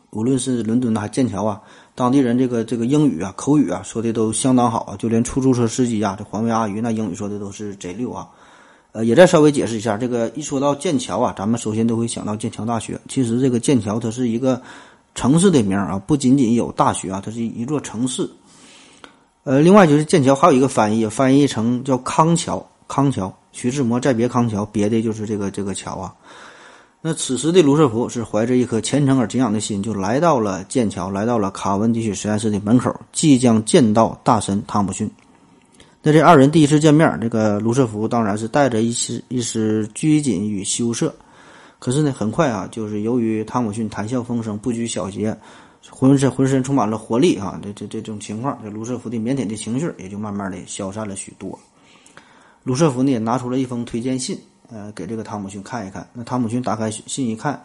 [0.09, 1.61] 无论是伦敦还是剑桥啊，
[1.93, 8.27] 当地人这个这个英语啊，口语啊，说的都相当好啊，就连出租车司机啊，这环卫阿姨那英语说的都是贼溜啊。
[8.93, 12.99] 呃，也再稍微解释一下，这个一说到剑桥啊，咱们首先都会想到剑桥大学。
[13.09, 14.61] 其实这个剑桥它是一个
[15.15, 18.29] 城市的名儿啊，不仅仅有大学啊，它是一座城市。
[19.45, 23.35] 呃，另外就是剑桥还有一个翻译，翻译成叫康桥，康桥。
[23.51, 26.13] 徐志摩再别康桥，别的就是这个这个桥啊。
[27.01, 35.09] 那此时的卢瑟福是怀着一颗虔诚而敬仰的心，就来到了剑桥，来到了卡文迪许实验室的门口，即将见到大神汤姆逊。
[36.03, 41.15] 那这二人第一次见面，这个卢瑟福当然是带着一丝一丝拘谨与羞涩。
[41.79, 45.35] 可是呢，很快啊，就是由于汤姆逊谈笑风生，不拘小节。
[45.89, 47.59] 浑身浑身充满了活力啊！
[47.61, 51.59] 这这这种情况，这卢瑟福的腼腆的情绪也就慢慢的消散了许多。
[52.63, 54.39] 卢瑟福呢也拿出了一封推荐信，
[54.69, 56.07] 呃，给这个汤姆逊看一看。
[56.13, 57.61] 那汤姆逊打开信一看，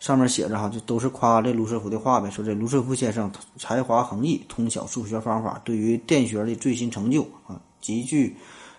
[0.00, 8.36] 上面写着哈，就都是夸这卢瑟福的话呗，说这卢瑟福先生才华横溢，通晓数学方法，对于电学的最新成就啊，极具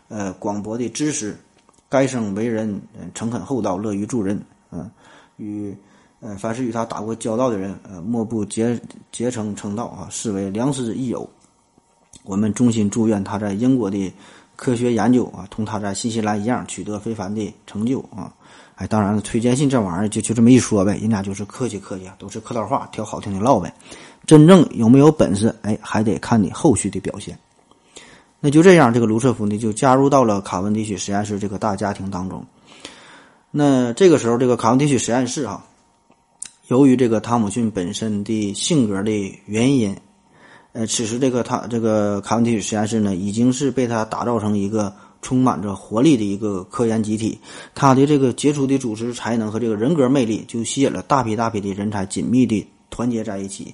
[0.10, 1.38] 呃广博的知识。
[1.88, 2.82] 该生为人
[3.14, 4.38] 诚恳厚道，乐于助人，
[4.72, 4.92] 嗯，
[5.38, 5.74] 与。
[6.24, 8.80] 呃，凡是与他打过交道的人，呃，莫不结
[9.12, 11.28] 结成称道啊，视为良师益友。
[12.24, 14.14] 我们衷心祝愿他在英国的
[14.56, 18.32] 科学研究啊，同他在新西兰一样取得非凡的成就啊。
[18.82, 23.72] 哎，当然了，推荐信这玩意儿就就这么一说呗，人家就是客气客气啊，都是客套话，挑好听的唠呗。
[24.26, 27.38] 真正有没有本事，哎，还得看你后续的表现。
[28.40, 32.44] 那就这样，这个卢瑟福呢就加入到了卡文迪许实验室这个大家庭当中。
[33.52, 35.64] 那这个时候，这个卡文迪许实验室哈，
[36.68, 39.12] 由于这个汤姆逊本身的性格的
[39.46, 39.96] 原因，
[40.74, 44.92] 呃，此时这个他这个卡文迪许实验室呢，已经是被他打造成一个。
[45.22, 47.40] 充满着活力的一个科研集体，
[47.76, 53.74] 他的这个杰出的组织才能和这个人格魅力，就吸引了大批大批的人才紧密的团结在一起，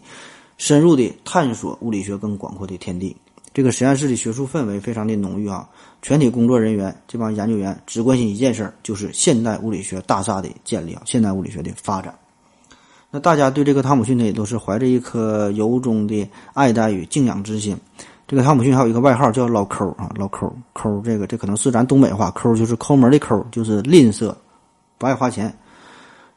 [0.57, 3.15] 深入的探索物理学更广阔的天地。
[3.53, 5.67] 这个实验室的学术氛围非常的浓郁啊！
[6.03, 12.13] 全体工作人员这帮研究员只关心一件事儿，就是现代物理学大厦的建立啊，现代物理学的发展。
[13.09, 17.75] 那大家对这个汤姆逊呢，也都是怀着一颗由衷的爱戴与敬仰之心。
[18.27, 24.35] 这个汤姆逊还有一个外号叫老抠啊，老抠抠，这个这可能是咱东北话，抠就是抠门的抠，就是吝啬，
[24.97, 25.57] 不爱花钱。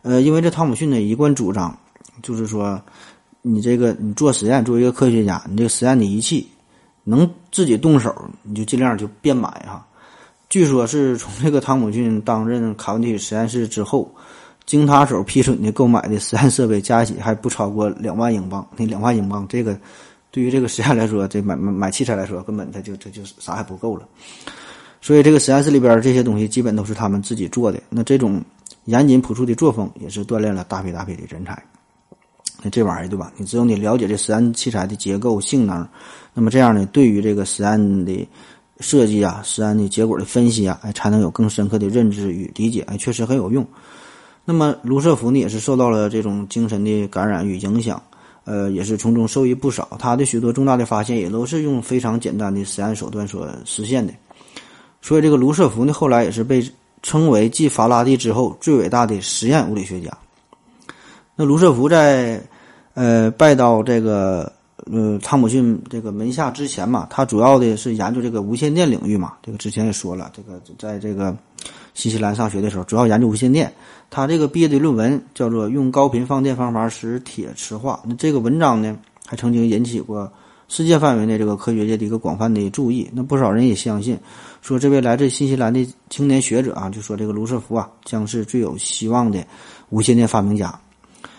[0.03, 1.77] 呃，因为这汤姆逊呢一贯主张，
[2.23, 2.81] 就是说，
[3.43, 6.49] 你这个你做实验，作为一个科学家，你这个实验的仪器
[7.03, 9.85] 能自己动手，你就尽量就别买哈。
[10.49, 14.09] 据说是从这个汤姆逊担任卡文迪许实验室之后，
[14.65, 18.65] 经他手批准的购买的实验设备加起还不超过两万英镑。
[18.77, 19.77] 那两万英镑这个。
[20.31, 24.07] 对于这个实验来说，这买买买器材来说，根本它就它就啥还不够了。
[25.01, 27.83] 所以这个实验室里边这些东西基本都是他们自己做的。
[27.89, 28.43] 那这种
[28.85, 31.61] 严谨朴素的作风，也是锻炼了大批大批的人才。
[32.63, 33.33] 那这玩意儿对吧？
[33.39, 35.89] 你只有你了解这实验器材的结构性能，
[36.35, 38.29] 那么这样呢，对于这个实验的
[38.81, 42.83] 设计啊、实验的结果的分析啊，哎，才能有更深刻的认知与理解。
[42.83, 43.67] 哎，确实很有用。
[44.45, 48.03] 那么卢瑟福呢，也是受到了这种精神的感染与影响。
[48.51, 49.97] 呃，也是从中受益不少。
[49.97, 54.13] 他的许多重大的发现也都是用非常简单的实验手段所实现的。
[55.01, 56.61] 所以，这个卢瑟福呢，后来也是被
[57.01, 60.11] 称为继法拉第之后最伟大的实验物理学家。
[61.37, 62.43] 那卢瑟福在
[62.95, 64.53] 呃拜到这个
[64.91, 69.35] 呃汤姆逊这个门下之前嘛，他主要的是研究这个无线电领域嘛。
[69.45, 71.37] 这个之前也说了，这个在这个。
[71.93, 73.71] 新西兰上学的时候，主要研究无线电。
[74.11, 78.01] 他这个毕业的论文叫做《用高频放电方法使铁磁化》。
[78.09, 80.31] 那这个文章呢，还曾经引起过
[80.67, 83.09] 世界范围内这个科学界的一个广泛的注意。
[83.13, 84.19] 那不少人也相信，
[84.63, 89.45] 说这位来自新西兰的青年学者啊，就说这个卢瑟福啊，将是最有希望的
[89.91, 90.77] 无线电发明家。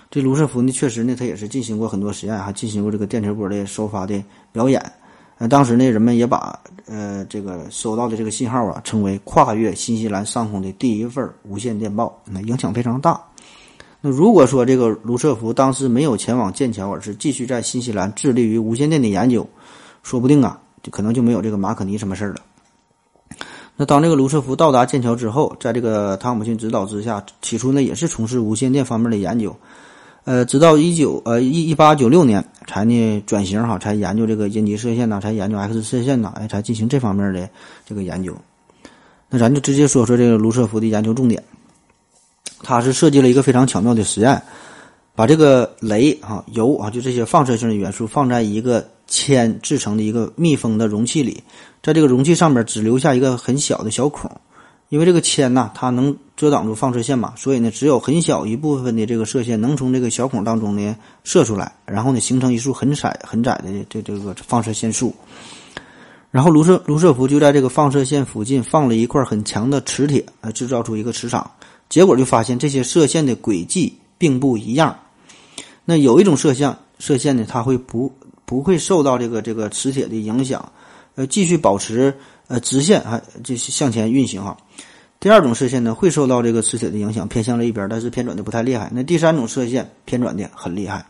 [0.10, 4.82] 这卢瑟福呢，确实呢，他也是进行过很多实验，还进行过这个电磁波的收发的表演。
[5.44, 13.20] 那当时呢，人们也把呃这个收到的这个信号啊，称为跨越新西兰上空的第一份无线电报，那影响非常大。
[14.02, 19.50] 那如果说这个卢瑟福当时没有前往剑桥，而是继续在新西兰致力于无线电的研究，
[20.04, 23.38] 说不定啊，就可能就没有这个马可尼什么事儿了。
[23.76, 29.56] 那当这个卢瑟福到达剑桥之后，在这个汤姆逊指导之下，起初呢也是从事无线电方面的研究。
[30.24, 37.50] 呃，直到一九呃一一八九六年才呢转型哈，才研究这个阴极射线呐，才研究 X 射线呐，哎，才进行这方面的
[37.86, 38.36] 这个研究。
[39.30, 41.44] 那咱就直接说说这个卢瑟福的研究重点。
[42.62, 44.40] 他是设计了一个非常巧妙的实验，
[45.16, 51.42] 把这个镭啊、铀啊，就这些放射性的元素放在一个铅制成的一个密封的容器里，
[51.82, 54.30] 在这个容器上面只留下一个很小的小孔。
[54.92, 65.16] 因为这个铅呐，它能遮挡住放射线嘛，所以呢，只有很小一部分的这个射线能从这个小孔当中呢射出来，然后呢形成一束很窄很窄的这这个放射线束。
[66.30, 71.50] 然后卢瑟卢瑟福就在这个放射线附近放了一块很强的磁铁，来制造出一个磁场。
[71.88, 74.94] 结果就发现这些射线的轨迹并不一样。
[75.86, 78.14] 那有一种射线射线呢，它会不
[78.46, 80.70] 不会受到这个这个磁铁的影响，
[81.16, 82.14] 呃，继续保持。
[82.52, 84.58] 呃，直线啊，就是向前运行哈。
[85.22, 88.90] 第二种射线呢，会受到这个磁铁的影响，偏向了一边，但是偏转的不太厉害。
[88.94, 91.06] 那第三种射线偏转的很厉害。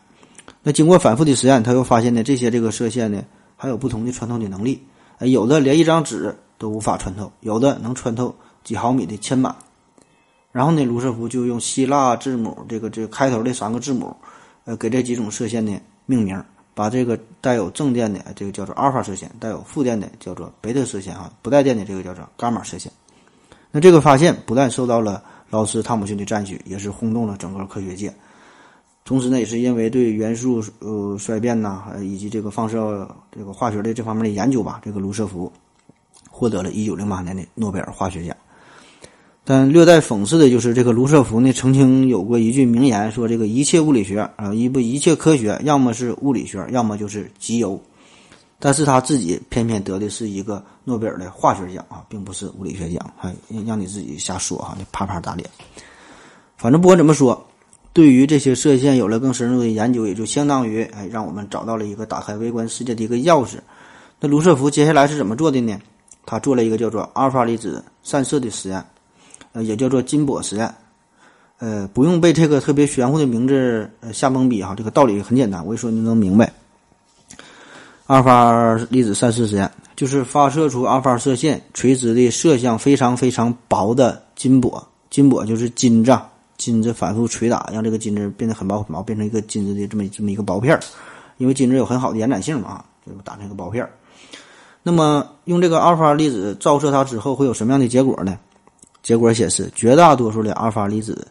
[0.61, 3.23] 那经过反复的实验，他又发现呢，这些这个射线呢，
[3.57, 4.79] 还有不同的穿透的能力。
[5.17, 9.55] 呃，有的连一张纸都无法穿透，有的能穿透几毫米的铅板。
[10.51, 14.15] 然后呢，卢瑟福就用希腊字母这个这开头的三个字母，
[14.65, 15.75] 呃，给这几种射线呢
[16.05, 16.39] 命名。
[16.73, 22.91] 把这个带有正电的这个叫做阿尔法射线，带有负电的叫做贝塔射线啊，不带电的这个叫做伽马射线。
[23.71, 28.13] 那这个发现不但受到了劳斯汤姆逊的赞许，也是轰动了整个科学界。
[29.03, 35.51] 同时呢，也是因为对元素呃衰变呐，以及这个放射这个化学的这方面的研究吧，这个卢瑟福
[36.29, 38.35] 获得了一九零八年的诺贝尔化学奖。
[39.43, 47.79] 但略带讽刺的就是，这个卢瑟福呢曾经有过一句名言，说这个一切物理学啊，一不一切科学，要么是物理学，要么就是集邮。
[48.59, 53.33] 但是他自己偏偏得的是一个诺贝尔的化学奖啊，并不是物理学奖，还
[53.65, 55.49] 让你自己瞎说哈，你啪啪打脸。
[56.55, 57.43] 反正不管怎么说，
[57.91, 63.55] 对于这些射线有了更深入的研究，也就相当于哎，让我们找到了一个打开微观世界的一个钥匙。
[64.19, 65.75] 那卢瑟福接下来是怎么做的呢？
[66.27, 68.85] 他做了一个叫做阿尔法粒子散射的实验，
[69.53, 70.73] 呃，也叫做金箔实验。
[71.59, 76.51] 呃，不用被这个特别玄乎的名字呃吓懵逼哈，这个道理很简单，我一说你能明白。
[78.07, 86.17] 阿尔法粒子散射实验就是发射出阿尔法射线，垂直的射向非常非常薄的金箔，金箔就是金子，
[86.57, 90.79] 金子反复捶打，让这个金子变得很薄很薄，变成一个金子的这么这么一个薄片儿。
[91.37, 93.91] 因为金子有很好的延展性嘛，就打成一个薄片儿。
[94.83, 98.37] 那么用这个阿尔法粒子照射它之后，会有什么样的结果呢？
[99.03, 101.27] 结果显示，绝大多数的阿尔法粒子。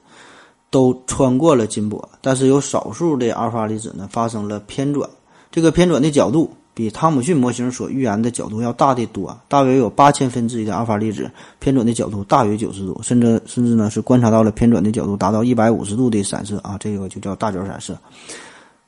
[0.72, 5.10] 都穿过了金箔，但是有少数的阿尔法粒子呢发生了偏转，
[5.50, 11.28] 这个偏转的角度比汤姆逊模型所预言的角度要大得多，大约有八千分之一的阿尔法粒子
[11.58, 17.98] 偏转的角度大于九十度，甚至甚至呢是观察到了偏转的角度达到一百五十度的散射啊，这个就叫大角散射。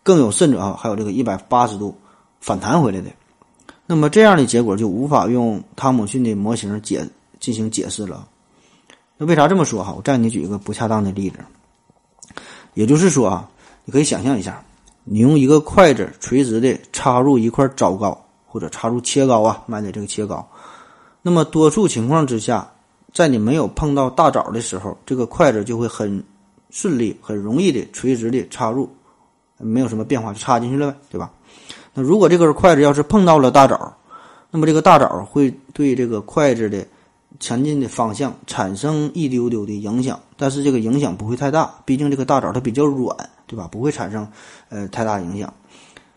[0.05, 1.93] 更有甚者啊，还有这个一百八十度
[2.41, 3.11] 反弹回来的，
[3.89, 7.05] 那么这样的结果就无法用汤姆逊的模型解
[7.41, 8.25] 进行解释了。
[9.23, 9.95] 那为啥这么说哈？
[9.97, 11.39] 我再给你举一个不恰当的例子。
[12.75, 13.49] 也就是说啊，
[13.85, 14.61] 你可以想象一下，
[15.05, 20.45] 你用一个筷子垂直的插入一块枣糕或者插入切糕啊，卖的这个切糕，
[21.23, 22.69] 那么多数情况之下，
[23.13, 26.21] 在你没有碰到大枣的时候，这个筷子就会很
[26.71, 28.91] 顺利、很容易的垂直的插入，
[29.57, 31.31] 没有什么变化就插进去了呗，对吧？
[31.95, 33.97] 那如果这根筷子要是碰到了大枣，
[34.51, 36.85] 那么这个大枣会对这个筷子的。
[37.41, 43.17] 前进的方向产生一丢丢的影响，但是这个影响不会太大，毕竟这个大枣它比较软，
[43.47, 43.69] 对吧？
[43.71, 44.27] 不会产生
[44.69, 45.53] 呃太大影响。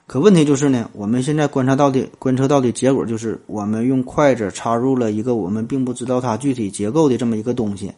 [0.07, 7.91] 可问题就是呢，我们现在观察到的观测到的结果就是，我们用筷子插入了一个我们并不知道它具体结构的这么一个东西，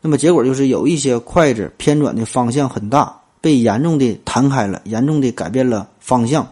[0.00, 6.46] 那么结果就是有一些筷子偏转的方向很大，被严重的弹开了，严重的改变了方向。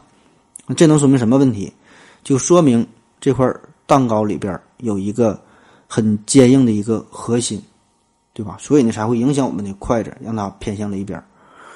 [0.77, 1.73] 这能说明什么问题？
[2.23, 2.87] 就说明
[3.20, 3.51] 这块
[3.87, 5.40] 蛋糕里边有一个。
[5.92, 7.61] 很坚硬的一个核心，
[8.33, 8.57] 对吧？
[8.61, 11.20] 所以呢，才会影响我们的筷子，让它偏向了一边。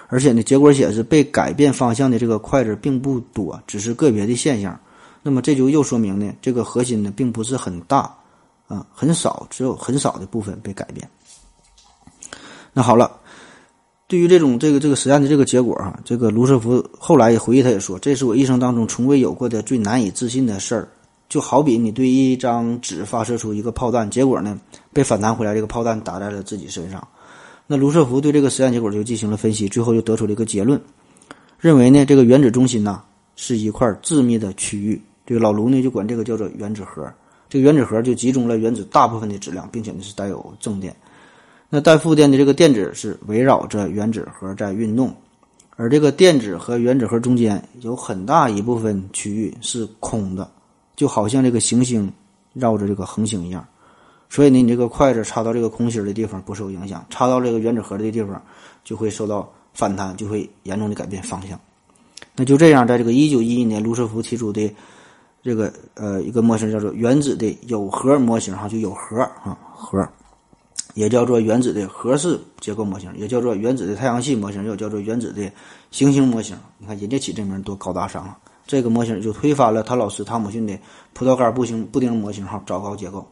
[0.07, 4.79] 而且呢，结果显示被改变方向的这个筷子并不多，只是个别的现象。
[5.20, 8.14] 那么这就又说明呢，这个核心呢并不是很大，
[8.68, 11.11] 啊，很少，只有很少的部分被改变。
[12.72, 13.11] 那好了，
[14.07, 20.88] 对于这种这个这个实验的这个结果啊，这个卢瑟福后来也回忆，他也说，这是我一生当中从未有过的最难以置信的事儿。
[21.29, 24.59] 就好比你对一张纸发射出一个炮弹，结果呢
[24.93, 27.07] 被反弹回来，这个炮弹打在了自己身上。
[27.67, 30.81] 那卢瑟福对这个实验结果就进行了分析，最后就得出了一个结论，
[31.59, 33.03] 认为呢这个原子中心呐
[33.37, 35.01] 是一块致密的区域。
[35.27, 37.11] 这个老卢呢就管这个叫做原子核。
[37.49, 40.95] 这个原子核就集中了原子大部分的质量，并且呢是带有正电。
[41.71, 45.15] 那带负电的这个电子是围绕着原子核在运动，
[45.77, 50.49] 而这个电子和原子核中间有很大一部分区域是空的。
[50.97, 52.13] 就好像这个行星
[52.53, 53.67] 绕着这个恒星一样，
[54.29, 58.41] 所以呢，你这个筷子插到这个空心的地方不受影响，插到这个原子核的地方
[58.85, 61.59] 就会受到反弹，就会严重的改变方向。
[62.37, 64.73] 那就这样，在这个一九一一年，卢瑟福提出的
[65.43, 70.09] 这个呃一个模型叫做原子的有核模型，哈，就有核啊核，
[70.95, 75.51] 也叫做原子的核式结构模型，也叫做原子的太阳系模型，又叫做原子的
[75.91, 76.57] 行星模型。
[76.79, 78.39] 你看人家起这名多高大上啊！
[78.66, 80.79] 这个模型就推翻了他老师汤姆逊的
[81.12, 83.27] 葡萄干布形布丁模型号糟糕结构。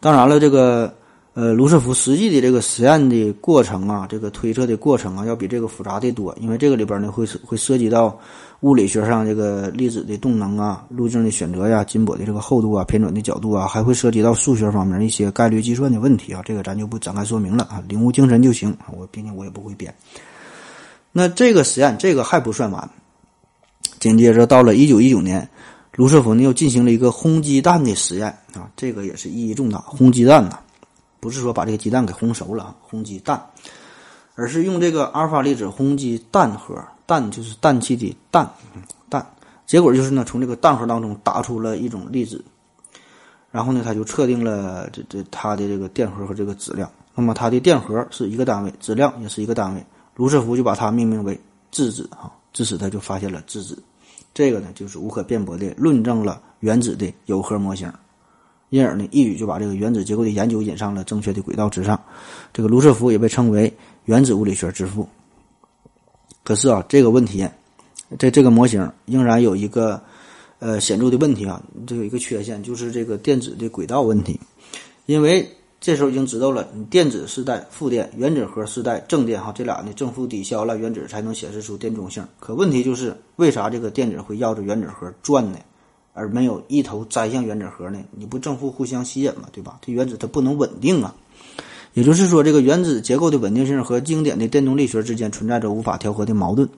[0.00, 0.94] 当然了，这个
[1.34, 6.32] 呃卢瑟福实际的这个实验的过程啊，这个推测的过程啊，要比这个复杂的多。
[6.40, 8.16] 因为这个里边呢会会涉及到
[8.60, 16.40] 物理学上这个粒子的动能啊、路径的选择呀、金箔的这个厚度啊、偏转的角度啊，还会涉及到数学方面一些概率计算的问题啊。
[16.44, 18.76] 这个咱就不展开说明了啊，领悟精神就行。
[18.96, 19.92] 我毕竟我也不会编。
[21.10, 22.88] 那这个实验，这个还不算完。
[23.98, 25.48] 紧接着到了一九一九年，
[25.94, 29.78] 卢瑟福呢又进行了一个轰鸡蛋的实验啊，这个也是意义重大。
[29.80, 30.58] 轰鸡蛋呢，
[31.18, 33.44] 不是说把这个鸡蛋给烘熟了，轰鸡蛋，
[34.36, 38.48] 而是用这个阿尔法粒子轰击蛋核，氮就是氮气的氮，
[39.10, 39.26] 氮。
[39.66, 42.44] 结果就是呢，从这个蛋核当中打出了一种粒子，
[43.50, 46.88] 然后呢，他就测定了这这它的这个电荷和这个质量。
[47.14, 51.38] 那么它的电荷是一个单位，质量也是一个单位，卢瑟福就把它命名为
[51.72, 52.30] 质子啊。
[52.54, 53.80] 自此，他就发现了质子，
[54.34, 57.92] 这个呢就是无可辩驳的论证了原子的有核模型，
[58.70, 62.00] 因而呢一语就把这个原子结构的研究引上了正确的轨道之上。
[62.52, 63.72] 这个卢瑟福也被称为
[64.04, 65.08] 原子物理学之父。
[66.44, 67.46] 可是啊，这个问题，
[68.18, 70.00] 在这个模型仍然有一个
[70.60, 74.40] 呃显著的问题啊，这有一个缺陷就是这个电子的轨道问题，
[75.06, 75.46] 因为
[75.80, 82.24] 这时候已经知道了，你电子是带负电，原子核是带正电哈，这俩呢正负抵消了，原子才能显示出电中性。
[82.40, 85.58] 可问题就是为啥这个电子会绕着原子核转呢？
[86.14, 87.98] 而没有一头栽向原子核呢？
[88.10, 89.78] 你不正负互相吸引嘛，对吧？
[89.80, 91.14] 这原子它不能稳定啊。
[91.94, 96.68] 也就是说，这个原子结构的稳定性和经典的电动力学之间存在着无法调和的矛盾。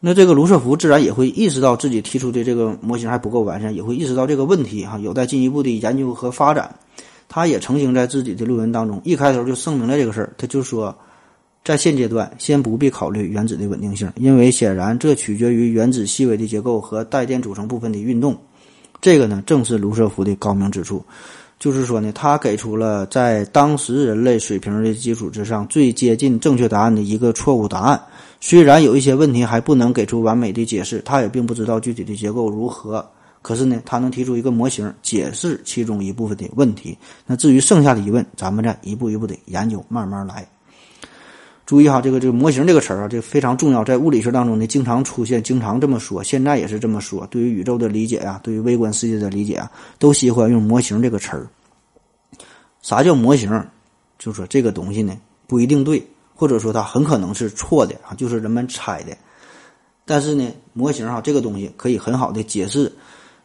[0.00, 6.74] 那这个卢瑟福自然也会意识到自己提出的这个模型还不够完善，也会意识到这个问题哈，有待进一步的研究和发展。
[7.32, 10.92] 他也曾经在自己的论文当中一开头就声明了这个事儿，他就说，
[11.64, 18.36] 在现阶段先不必考虑原子的稳定性，因为显然这取决于原子细微的结构和带电组成部分的运动。
[19.00, 21.02] 这个呢，正是卢瑟福的高明之处，
[21.60, 28.02] 就是说呢，他给出了在当时人类水平的基础之上最接近正确答案的一个错误答案。
[28.40, 33.08] 虽然有一些问题还不能给出完美的解释，他也并不知道具体的结构如何。
[33.42, 36.96] 可是呢，他能提出一个模型解释其中一部分的问题。
[37.26, 40.46] 那至于剩下的疑问，咱们再一步一步的研究，慢慢来。
[41.64, 47.24] 注意哈，这个这个模型这个词儿啊，这非常重要，在物理学当中呢经常出现，经常这么说，现在也是这么说。
[47.28, 51.46] 对于宇宙的理解呀，对于微观世界的理解啊，都喜欢用模型这个词儿。
[52.82, 53.64] 啥叫模型？
[54.18, 55.16] 就说这个东西呢
[55.46, 59.16] 不一定对，或者说它很可能是错的啊，就是人们猜的。
[60.04, 62.92] 但是呢，模型哈这个东西可以很好的解释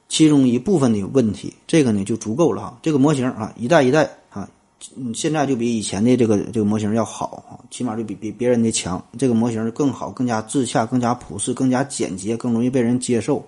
[0.08, 2.78] 其中一部分的问题，这个呢就足够了哈。
[2.82, 4.48] 这个模型啊，一代一代啊。
[4.96, 9.04] 嗯，现在就比以前的这个这个模型要好啊，起码就比比别人的强。
[9.18, 13.44] 这个模型更好，更加自洽，更加普适，更加简洁，更容易被人接受。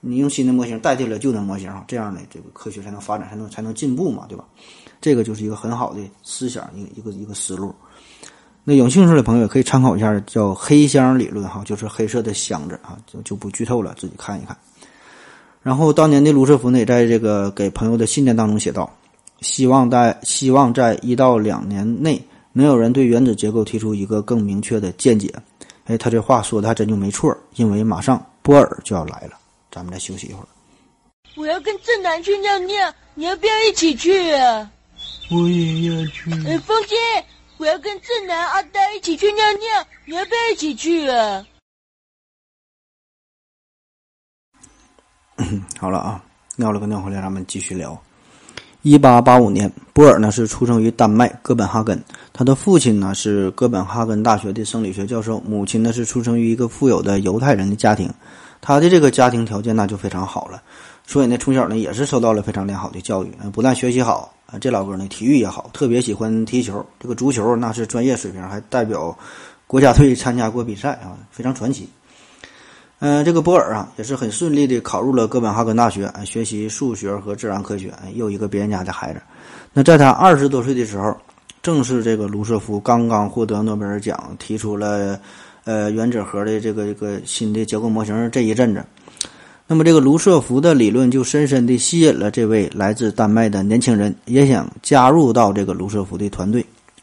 [0.00, 4.44] 你用新的模型代替了旧的模型，这样的这个科学才能发展，才能才能进步嘛，对吧？
[5.00, 7.74] 这个就是一个很好的思想，一个一个一个思路。
[8.64, 14.56] 那有兴趣的朋友也可以参考一下叫黑箱理论哈，就是黑色的箱子啊，就就不剧透了，自己看一看。
[15.62, 18.90] 然后当年的卢瑟福呢，也在这个给朋友的信件当中写道。
[19.40, 25.32] 希望在希望在一到两年内，能有人对原子结构提出一个更明确的见解。
[25.86, 29.38] 哎，他这话说的还真就没错，因为马上波尔就要来了。
[29.70, 30.48] 咱们再休息一会儿。
[31.36, 34.70] 我要跟正南去尿尿，你要不要一起去啊？
[35.30, 36.30] 我也要去。
[36.46, 36.96] 哎，风姐，
[37.56, 41.46] 我要跟正南、阿呆一起去尿尿，你要不要一起去啊？
[45.78, 46.22] 好了啊，
[46.56, 47.98] 尿了个尿回来，咱们继续聊。
[48.82, 52.02] 一八八五年，波尔呢是出生于丹麦哥本哈根。
[52.32, 58.10] 他的父亲呢是哥本哈根大学的生理学教授，母亲呢是出生于一个富有的犹太人的家庭。
[58.60, 60.62] 他的这个家庭条件那就非常好了，
[61.06, 63.30] 所以呢从小呢也是受到了非常良好的教育。
[63.52, 66.84] 不但学习好，啊这老哥呢体育也好，特别喜欢踢球。
[66.98, 69.16] 这个足球那是专业水平，还代表
[69.66, 71.88] 国家队参加过比赛啊，非常传奇。
[73.00, 77.90] 嗯，这个波尔啊，也是很顺利的考入了哥本哈根大学，学习数学和自然科学。
[78.14, 79.20] 又一个别人家的孩子。
[79.72, 81.16] 那在他二十多岁的时候，
[81.62, 85.18] 正是这个卢瑟福刚刚获得诺贝尔奖，提出了
[85.64, 88.84] 呃原子核的这个这个新的结构模型这一阵子。
[89.66, 96.62] 那么这个卢瑟福的理论就深深的吸引了这位来自丹麦的年轻人，也想加入到这个卢瑟福的团队。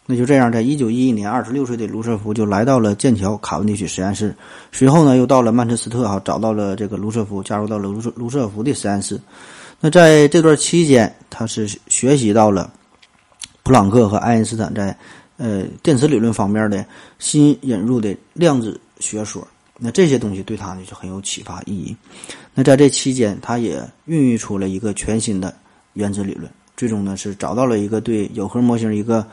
[0.10, 4.34] 那就这样，在一九一一年，二十六岁的卢瑟福就来到了剑桥卡文迪许实验室。
[4.72, 9.20] 随后呢，又到了曼彻斯特，哈，找到了这个卢瑟福，加入到了卢卢瑟福的实验室。
[9.82, 12.72] 那在这段期间，他是学习到了
[13.64, 14.98] 普朗克和爱因斯坦在
[15.36, 16.86] 呃电磁理论方面的
[17.20, 19.46] 新引入的量子学说。
[19.78, 21.94] 那这些东西对他呢就很有启发意义。
[22.54, 25.54] 那在这期间，他也孕育出了一个全新的
[25.96, 29.28] 原子理论，最终呢是找到了一个对有核模型一个。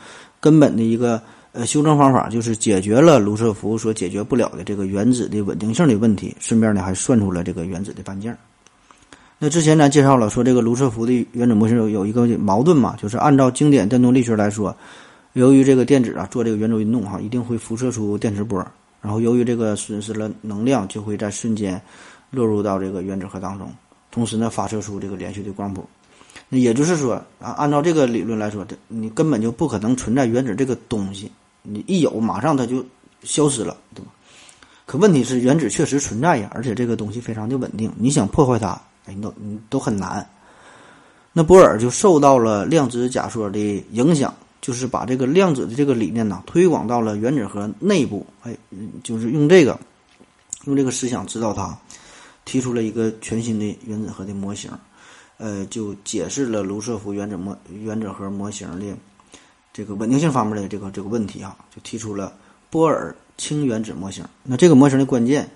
[0.45, 1.18] 根本的一个
[1.53, 8.36] 呃修正方法，就是解决了卢瑟福所解决不了的这个原子的稳定性的问题，顺便呢还算出了这个原子的半径。
[9.38, 14.76] 那之前咱介绍了，说这个卢瑟福的原子模型有有一个矛盾嘛，就是按照经典电动力学来说，
[15.32, 18.62] 由于这个电子啊做这个圆周运动哈，一定会辐射出电磁波，
[19.01, 21.80] 然后由于这个损失了能量，就会在瞬间
[22.30, 23.72] 落入到这个原子核当中，
[24.11, 25.88] 同时呢发射出这个连续的光谱。
[26.51, 31.30] 也就是说啊，按照这个理论来说，这你根本就不可能存在原子这个东西，
[31.62, 32.84] 你一有马上它就
[33.22, 34.11] 消失了，对吧？
[34.86, 40.24] 可问题是原子确实存在呀，而且这个东西非常的稳定，你想破坏它，哎，你都你都很难。
[41.32, 43.59] 那波尔就受到了量子假说的
[43.90, 48.57] 影响，就是把这个量子的这个理念呢推广到了原子核内部，哎，
[49.03, 49.76] 就是用这个
[50.66, 51.76] 用这个思想指导他，
[52.45, 54.70] 提出了一个全新的原子核的模型。
[55.37, 58.97] 呃，就解释了卢瑟福原子模原子核模型的
[59.72, 62.32] 这个稳定性方面的这个这个问题啊，就提出了
[62.70, 64.24] 波尔氢原子模型。
[64.43, 65.49] 那这个模型的关键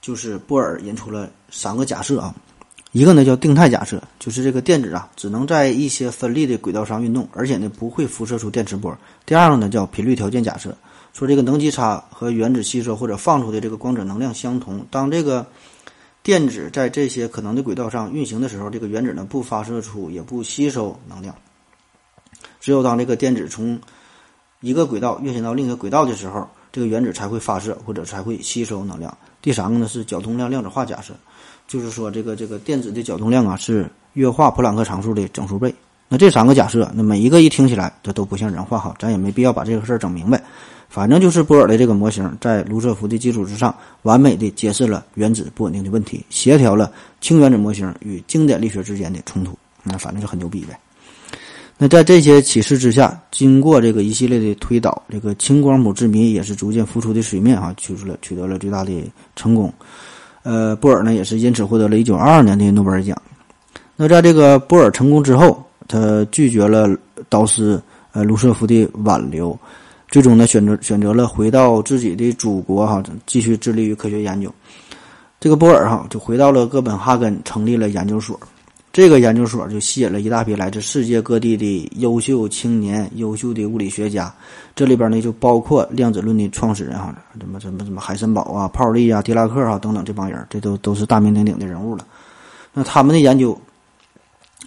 [0.00, 2.34] 就是波尔引出了三个假设啊。
[2.92, 8.96] 一个呢叫定态假设，就是这个电子啊只能在一些分立的轨道上运动，而且呢不会辐射出电磁波。
[9.26, 10.74] 第二个呢叫频率条件假设，
[11.12, 15.46] 说这个能级差和原子吸收或者放出的这个光子能量相同，当这个
[16.26, 21.32] 电子在这些可能的轨道上运行的时候，这个原子呢不发射出也不吸收能量。
[22.58, 23.80] 只有当这个电子从
[24.60, 29.16] 一个轨道运行到另一个轨道的时候，这个原子才会发射或者才会吸收能量。
[29.40, 31.14] 第三个呢是角动量量子化假设，
[31.68, 35.72] 就是说这个这个电子的角动量啊是约化普朗克常数的整数倍。
[36.08, 40.42] 那这三个假设，那每一个一听起来这都不像人话哈，咱也没必要把这个事儿整明白。
[40.88, 49.56] 反正就是波尔的这个模型在卢瑟福的基础之上，完美的解释了原子不稳定的问题，协调了氢原子模型与经典力学之间的冲突。
[49.82, 50.78] 那反正就很牛逼呗。
[51.76, 58.92] 那在这些启示之下，经过这个一系列的推导，这个氢光谱之谜也是逐渐浮出的水面啊，取出了取得了最大的
[59.34, 59.70] 成功。
[60.42, 63.20] 呃，波尔呢也是因此获得了一九二二年的诺贝尔奖。
[63.96, 66.88] 那在这个波尔成功之后，他拒绝了
[67.28, 67.78] 导师
[68.12, 69.58] 呃卢瑟福的挽留。
[70.08, 74.52] 最终呢，选择选择了回到自己的祖国哈，继续致力于科学研究。
[75.38, 78.38] 这个波尔哈就回到了哥本哈根，成立了研究所。
[78.92, 84.32] 这个研究所就吸引了一大批来自世界各地的优秀青年、优秀的物理学家。
[84.74, 92.06] 这里边呢，就包括量子论的创始人哈，什么什么什么海森堡啊、泡利啊、狄拉克啊等等这帮人，这都都是大名鼎鼎的人物了。
[92.72, 93.58] 那他们的研究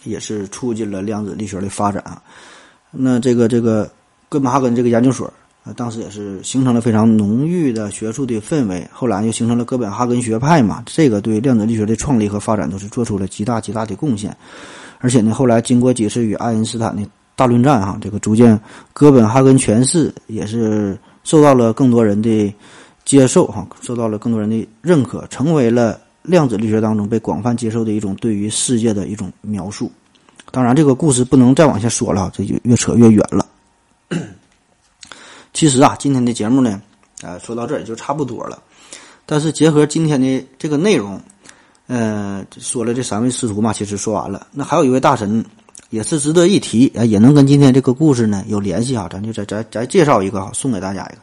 [0.03, 2.21] 也是促进了量子力学的发展啊。
[2.91, 3.89] 那这个这个。
[4.29, 5.25] 哥本哈根这个研究所
[5.63, 8.87] 啊，当时也是形成了非常浓郁的学术的氛围。
[8.93, 14.35] 后来又形成了哥本哈根学派嘛，这个对量子力学的创立和发展都是做出了极大极大的贡献。
[14.99, 17.01] 而且呢，后来经过几次与爱因斯坦的
[17.35, 18.59] 大论战，哈，这个逐渐
[18.93, 22.53] 哥本哈根诠释也是受到了更多人的
[23.03, 29.91] 接受，哈，受到了更多人的认可，成为了量子力学当中被广泛接受的一种对于世界的一种描述。
[30.51, 33.43] 当然，这个故事不能再往下说了，这就越扯越远了。
[35.53, 36.81] 其实啊，今天的节目呢，
[37.21, 38.61] 呃，说到这儿也就差不多了。
[39.25, 41.21] 但是结合今天的这个内容，
[41.87, 44.47] 呃，说了这三位师徒嘛，其实说完了。
[44.51, 45.43] 那还有一位大神
[45.89, 49.07] 也是值得一提，啊，也能跟今天这个故事呢有联系啊。
[49.11, 51.21] 咱就再再再介绍一个哈，送给大家一个。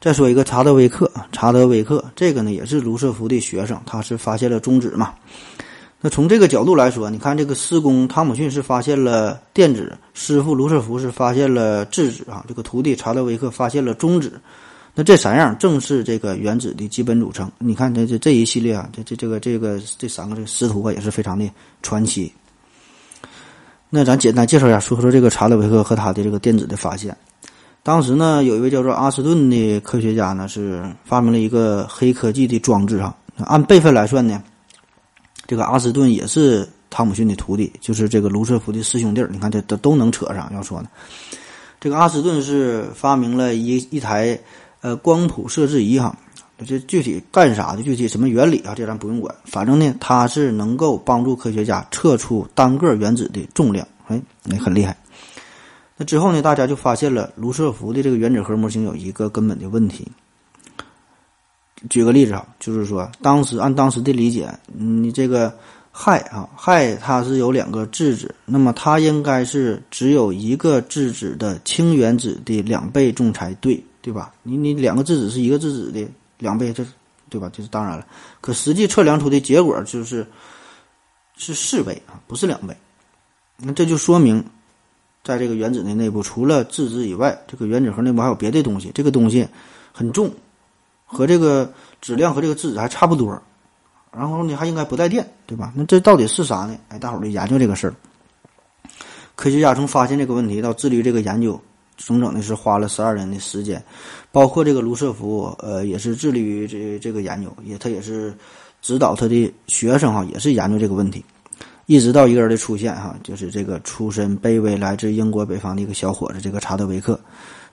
[0.00, 5.14] 再说一个查德威克，查德威克这个呢也是卢瑟福的学生，他是发现了中子嘛。
[6.06, 14.38] 那从这个角度来说，你看这个师公汤姆逊是发现了电子，师傅卢瑟福是发现了质子啊，这个徒弟查德维克发现了中子，
[14.94, 17.50] 那这三样正是这个原子的基本组成。
[17.56, 21.50] 你看这这这一系列啊，这这这个这个这三个这个师徒啊，也是非常的
[21.80, 22.30] 传奇。
[23.88, 27.16] 那咱简单介绍一下，说说这个查德维克和他的这个电子的发现。
[27.82, 34.42] 当时呢，有一位叫做阿斯顿的科学家呢，是发明了一个黑科技的装置哈，按辈分来算呢。
[35.46, 39.24] 这个阿斯顿也是汤姆逊的徒弟，就是这个卢瑟福的师兄弟。
[39.30, 40.50] 你看，这都都能扯上。
[40.54, 40.88] 要说呢，
[41.80, 44.38] 这个阿斯顿是发明了一一台
[44.80, 46.16] 呃光谱设置仪哈，
[46.66, 49.34] 这具体干啥的，具体什么原理啊，这咱不用管。
[49.44, 54.96] 反正呢，它是能够帮助科学家测出单个原子的重量，哎，那很厉害。
[55.96, 60.10] 那之后呢，大家就发现了卢瑟福的这个原子核模型有一个根本的问题。
[61.90, 65.52] 举个例子啊，就是说，当时按当时的理解，你这个
[65.92, 74.32] 氦啊，氦它是有两个质子，那么它应该是只有一个质子的氢原子的两倍重才对，对吧？
[74.42, 76.06] 你你两个质子是一个质子的
[76.38, 76.84] 两倍，这
[77.28, 77.50] 对吧？
[77.52, 78.06] 这是当然了。
[78.40, 80.26] 可实际测量出的结果就是
[81.36, 82.76] 是四倍啊，不是两倍。
[83.58, 84.44] 那这就说明，
[85.22, 89.46] 在这个原子的内部，除了质子以外，这个原子核内部还有别的东西，这个东西
[89.92, 90.32] 很重。
[91.14, 93.40] 和这个质量和这个质子还差不多，
[94.12, 95.72] 然后呢还应该不带电，对吧？
[95.76, 96.76] 那这到底是啥呢？
[96.88, 97.94] 哎，大伙儿就研究这个事儿。
[99.36, 101.60] 科学家从发现这个问题到致力于这个研究，
[101.96, 103.82] 整整的是花了十二年的时间，
[104.30, 108.32] 包括这个卢瑟福，呃，也是致力于这这个研究，也他也是
[108.82, 111.24] 指导他的学生哈，也是研究这个问题，
[111.86, 117.18] 一直到一个人的出现哈，就是这个出身卑微、来自英国北方的一个小伙子，这个查德维克。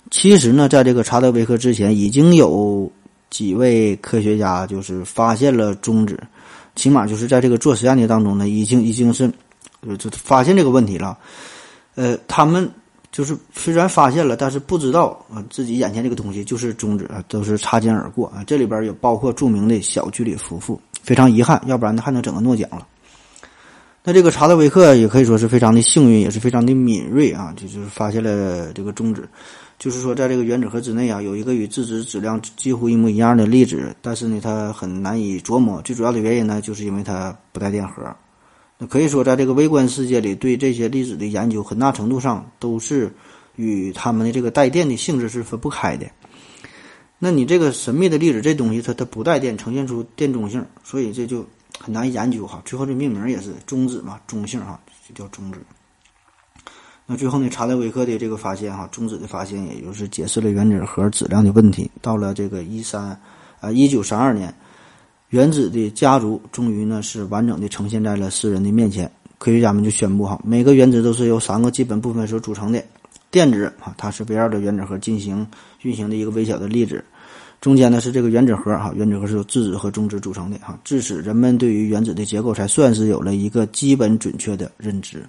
[0.10, 2.92] 其实呢，在这个查德维克之前，已经有。
[3.32, 6.22] 几位科学家就是发现了中子，
[6.76, 9.28] 起码就是在这个做实验的当中呢，已经已经是，
[9.98, 11.18] 就发现这个问题了。
[11.96, 12.70] 呃，他们
[13.12, 18.44] 就是虽然发现了，但是不知道啊自己眼前这个东西就是中子啊，都是擦肩而过啊。
[18.46, 22.86] 这里边也包括著名的小居里夫妇，非常遗憾，要不然呢还能整个诺奖了。
[24.04, 29.30] 那这个查德维克也可以说是非常的幸运，也是非常的敏锐啊，就就是发现了这个中子。
[29.82, 35.82] 就是说，在这个原子核之内啊，有一个与质子质量几乎一模一样的粒子，但是呢，它很难以琢磨。
[35.82, 38.16] 最主要的原因呢，就是因为它不带电荷。
[38.78, 43.12] 那可以说，在这个微观世界里，对这些粒子的研究，很大程度上都是
[43.56, 46.06] 与它们的这个带电的性质是分不开的。
[47.18, 51.44] 那你这个神秘的粒子，这东西它它不带电，呈现出电中性，所以这就
[51.80, 52.62] 很难研究哈。
[52.66, 54.80] 最后这命名也是中子嘛，中性哈，
[55.10, 55.58] 就叫中子。
[57.12, 61.92] 那最后呢，查德维克的这个发现哈，中子的发现，也就是解释了原子核质量的问题。
[62.02, 63.20] 到了这个一三
[63.60, 64.56] 啊一九三二年，
[65.28, 69.12] 原子的家族终于呢是完整的呈现在了世人的面前。
[69.40, 72.82] 科学家们就宣布哈，每个原子都是由三个基本部分所组成的。
[73.30, 75.46] 电子啊，它是围绕着原子核进行
[75.82, 77.04] 运行的一个微小的粒子，
[77.60, 80.80] 中间呢是这个原子核哈，原子核是由质子和中子组成的哈。
[80.86, 85.26] 至此，人们对于原子的结构才算是有了一个基本准确的认知。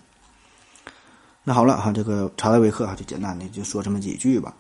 [1.44, 4.54] 那好了哈，这个查德维克哈就简单的就说这么几句吧。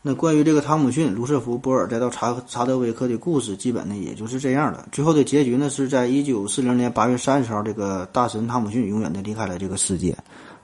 [0.00, 4.84] 那关于这个汤姆逊、卢瑟福、波尔再到查查德维克的故事，基本呢也就是这样的。
[4.90, 10.16] 最后的结局呢是在一九四零年八月三十号，这个大神汤姆逊永远的离开了这个世界。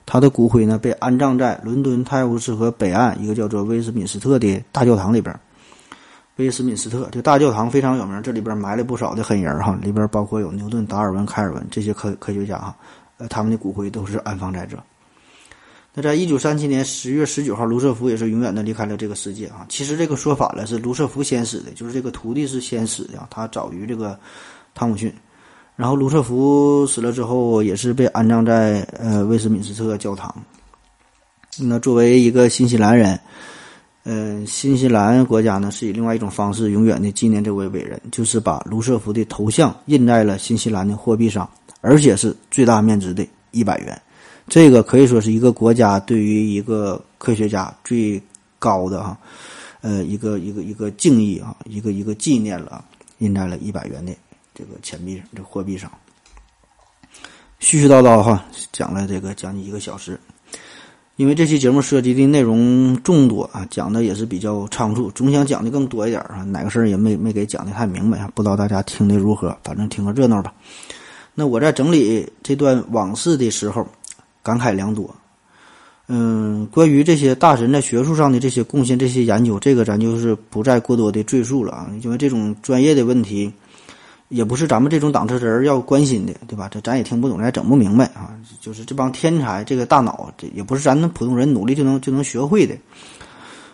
[0.05, 5.39] 他的骨灰呢被安葬在伦敦泰晤士河北岸一个叫做威斯敏斯特的大教堂里边。
[6.37, 12.75] 威斯敏斯特这大教堂非常有名，这里边埋了不少的狠人哈，里边包括有牛顿、达尔文、开尔文这些科科学家哈，
[13.17, 14.75] 呃，他们的骨灰都是安放在这。
[15.93, 19.65] 那在一九三七年十月十九号，卢瑟福也是永远的离开了这个世界啊。
[19.69, 24.17] 其实这个说法了是卢瑟福先死的，就是这个徒弟是先死的啊，他早于这个
[24.75, 25.11] 汤姆逊。
[25.75, 30.33] 然后卢瑟福死了之后，也是被安葬在呃威斯敏斯特教堂。
[31.57, 33.19] 那作为一个新西兰人，
[34.03, 41.49] 嗯，新西兰国家呢是以另外一种方式永远的纪念这位伟人，就是把卢瑟福的头像印在了新西兰的货币上，
[41.81, 43.99] 而且是最大面值的一百元。
[44.49, 48.21] 这个可以说是一个国家对于一个科学家最
[48.57, 49.17] 高的哈，
[49.81, 52.83] 呃，一个一个一个敬意啊，一个一个纪念了，
[53.19, 54.11] 印在了一百元的。
[54.53, 55.89] 这个钱币这货币上，
[57.61, 58.43] 絮絮叨叨哈
[58.73, 60.19] 讲了这个将近一个小时，
[61.15, 70.53] 因为这期节目涉及的内容众多啊，讲的也是比较仓促，总想讲的更多一点啊，哪个事儿也没没给讲的太明白啊，不知道大家听的如何，反正听个热闹吧。
[71.33, 73.87] 那我在整理这段往事的时候，
[74.43, 75.13] 感慨良多。
[76.07, 83.51] 嗯，关于这些大神在学术上的这些贡献、这些研究，这个咱就是不再过多的赘述了啊，因为这种专业的问题。
[84.29, 86.69] 也不是咱们这种档次人要关心的，对吧？
[86.69, 88.37] 这咱也听不懂，咱也整不明白啊。
[88.61, 92.75] 就是这帮天才，这个大脑，这也不是咱们普通人努力就能就能学会的。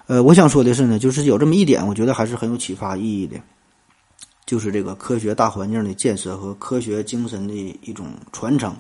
[0.08, 3.36] 呃，我想说的是呢，就是有这么一点，我觉得还是很有启发意义的，
[4.46, 8.74] 就是这个科学大环境的建设和科学精神的一种传承。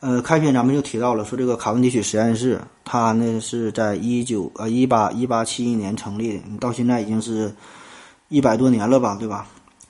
[0.00, 7.52] 呃，开篇咱们就提到了，说这个卡文迪许实验室，它呢是在一九呃一八一八七一年成立的，到现在已经是
[8.28, 9.46] 一百多年了吧，对吧？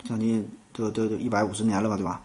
[0.09, 0.49] 将近。
[0.71, 2.21] 都都都一百五十年了吧，对吧？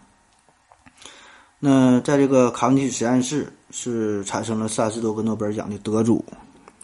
[1.58, 6.24] 那在这个卡文迪许实验室是产生了三十多个诺贝尔奖的得主，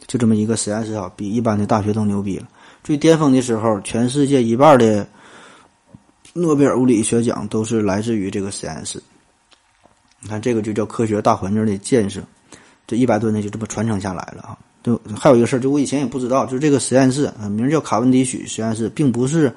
[0.08, 2.48] 就这么一个实验室啊，比一般的大学都牛逼了。
[2.82, 5.06] 最巅峰的时候，全世界一半的
[6.32, 9.00] 诺贝尔物理学奖都是来自于这个实验室。
[10.20, 12.20] 你看，这个就叫科学大环境的建设，
[12.86, 14.58] 这一百多年就这么传承下来了啊。
[14.82, 19.52] 就还有一个事儿，就我以前也不知道，就是这个实验室啊，名叫卡文迪许实验室，并不是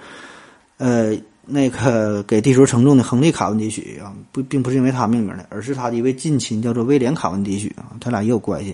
[0.77, 1.15] 呃。
[1.45, 8.73] 那个给地球称重的亨利·卡文迪许啊，不，并不是因为他命名的，而是他的一位近亲叫做威廉·卡文迪许啊，他俩也有关系。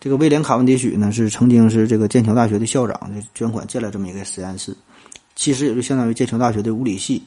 [0.00, 4.74] 这个威廉·卡文迪许呢，是曾经是这个剑桥大学的校长，就捐款建了这么一个实验室，
[5.36, 7.22] 其实也就相当于剑桥大学的物理系。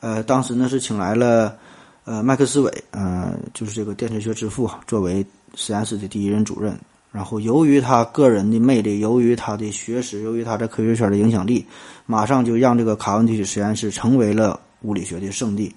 [0.00, 1.56] 呃，当时呢是请来了
[2.04, 5.24] 呃麦克斯韦，呃，就是这个电磁学之父，作为
[5.54, 6.76] 实验室的第一任主任。
[7.12, 11.62] 然后，由于他个人的魅力，由于他的学识，由于他在科学圈的影响力，
[12.06, 15.70] 马上就让这个卡文迪许实验室成为了物理学的圣地。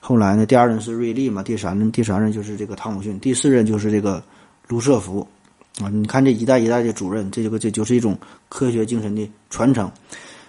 [0.00, 4.20] 后来呢，第二任是瑞利嘛，第三任第三任就是这个汤姆逊，第四任就是这个
[4.66, 5.24] 卢瑟福
[5.80, 5.88] 啊。
[5.88, 8.18] 你看这一代一代的主任，这个这就是一种
[8.48, 9.88] 科学精神的传承。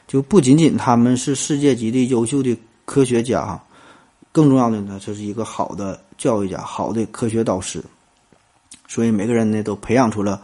[0.07, 3.63] 就不仅仅他们是世界级的优秀的科学家哈，
[4.31, 7.83] 更重要的呢，这是一个好的教育家，好的科学导师。
[8.87, 10.41] 所以每个人呢都培养出了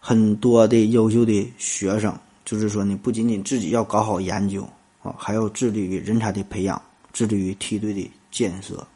[0.00, 2.14] 很多的优秀的学生，
[2.44, 4.66] 就是说你不仅仅自己要搞好研究
[5.02, 6.80] 啊，还要致力于人才的培养，
[7.12, 8.86] 致力于梯队的建设，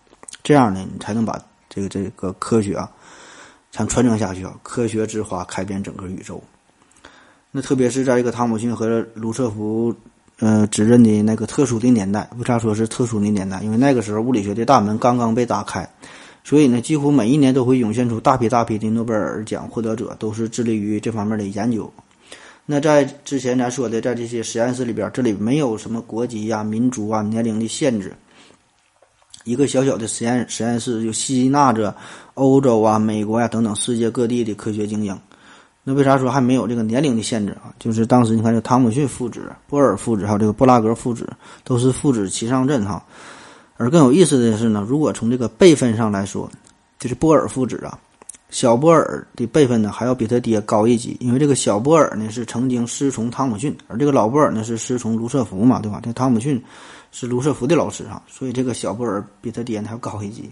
[0.43, 2.91] 这样呢你才能把这个这个科学啊
[3.71, 6.43] 才传承下去啊，科学之花开遍整个宇宙。
[7.51, 9.95] 那特别是在这个汤姆逊和卢瑟福
[10.41, 13.61] 呃指认的那个特殊的年代，为啥说是特殊的年代？
[13.63, 15.89] 因为那个时候物理学的大门刚刚被打开。
[16.45, 21.93] 所以呢，几乎每一年都会涌现出大批大批的诺贝尔奖获得者，都是致力于这方面的研究。
[22.65, 28.15] 那在之前咱说的，在这些实验室里边，这里没有什么国籍呀、民族啊、年龄的限制，
[29.45, 31.95] 一个小小的实验实验室就吸纳着
[32.35, 35.19] 欧洲啊、美国呀、等等世界各地的科学精英。
[35.91, 37.73] 那为啥说还没有这个年龄的限制啊？
[37.79, 41.27] 就是当时你看，这汤姆逊父子、波尔父子还有这个布拉格父子，
[41.65, 43.03] 都是父子齐上阵哈。
[43.79, 46.47] 而更有意思的是呢，如果从这个辈分上来说，
[46.99, 47.99] 就是波尔父子啊，
[48.51, 56.03] 小波尔的辈分呢还要比他爹高一级，因为这个小波尔呢是曾经师从汤姆逊，而这个老波尔呢是师从卢瑟福嘛，对吧？
[56.05, 56.63] 这汤姆逊
[57.13, 60.51] 是卢瑟福的老师哈，所以这个小波尔比他爹呢还要高一级。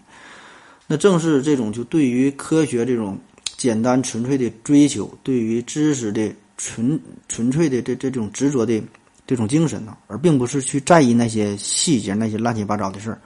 [0.86, 3.18] 那正是这种就对于科学这种。
[3.56, 8.82] 简单纯粹的追求，对于知识的纯纯粹的这这种执着的
[9.26, 13.18] 这种精神呢，而并不是去在意那些细节、那些乱七八糟的事儿。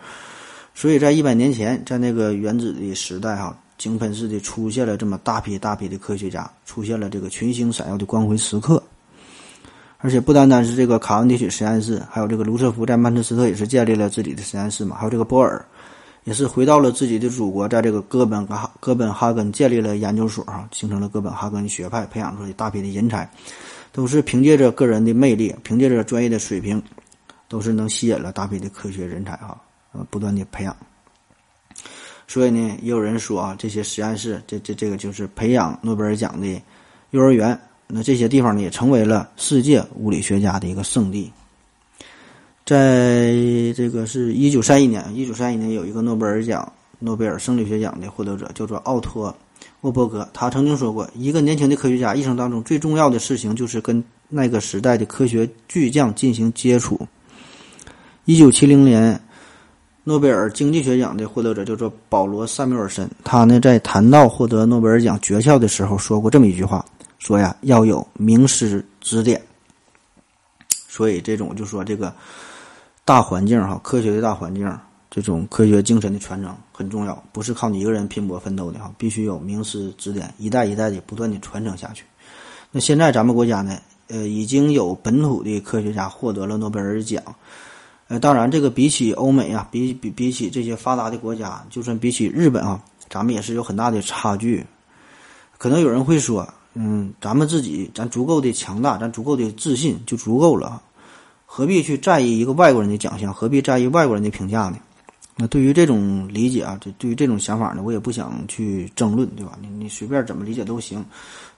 [0.75, 8.83] 所以在一百年前，在那个原子的时代，哈，井喷式的出现了这么大批大批的科学家，出现了这个群星闪耀的光辉时刻。
[9.99, 15.63] 而且不单单是这个卡文迪许实验室，还有这个卢瑟福在曼彻斯特也是建立了自己的实验室嘛，还有这个波尔。
[16.25, 23.29] 也是回到了自己的祖国，在这个哥本哈哥本哈根建立了研究所，哈，形成了哥本哈根学派，培养出一大批的人才，
[23.91, 26.83] 都是凭借着个人的魅力，凭借着专业的水平，
[27.49, 29.59] 都是能吸引了大批的科学人才，哈，
[29.93, 30.77] 呃，不断的培养。
[32.29, 36.63] 所以呢，也有人说啊，这些实验室，这这这个就是培养诺贝尔奖的
[37.11, 37.59] 幼儿园，
[37.89, 41.33] 那这些地方呢，也成为了世界物理学家的一个圣地。
[42.71, 43.33] 在
[43.75, 49.37] 这个是一九三一年，一九三一年有一个诺贝尔奖，诺贝尔生理学奖的获得者叫做奥托
[49.81, 56.97] 沃伯格，他曾经说过，一个年轻的科学家一生当中最重要的事情就是跟那个时代的科学巨匠进行接触。
[58.25, 59.21] 一九七零年，
[60.05, 66.87] 诺贝尔经济学奖的获得者叫做保罗萨缪尔森，他呢在谈到获得诺贝尔奖诀窍的时候说过这么一句话，
[67.19, 69.43] 说呀要有名师指点。
[70.87, 72.15] 所以这种就说这个。
[73.11, 74.73] 大环境哈，科学的大环境，
[75.11, 82.05] 这种科学精神的传承很重要，不是靠你一个人拼搏奋斗的哈，必须有名师指点，一代一代的不断的传承下去。
[82.71, 87.21] 那现在咱们国家呢，呃，已经有本土的科学家获得了诺贝尔奖，
[88.07, 94.65] 呃，当然这个比起欧美啊，比比比起这些发达的国家，就算比起日本啊，咱们也是有很大的差距。
[95.59, 100.81] 可能有人会说，嗯，咱们自己咱足够的强大，咱足够的自信就足够了。
[101.53, 103.35] 何必去在意一个外国人的奖项？
[103.35, 104.77] 何必在意外国人的评价呢？
[105.35, 109.59] 那对于这种理解啊，这对于这种想法呢，我也不想去争论，对吧？
[109.61, 111.05] 你你随便怎么理解都行。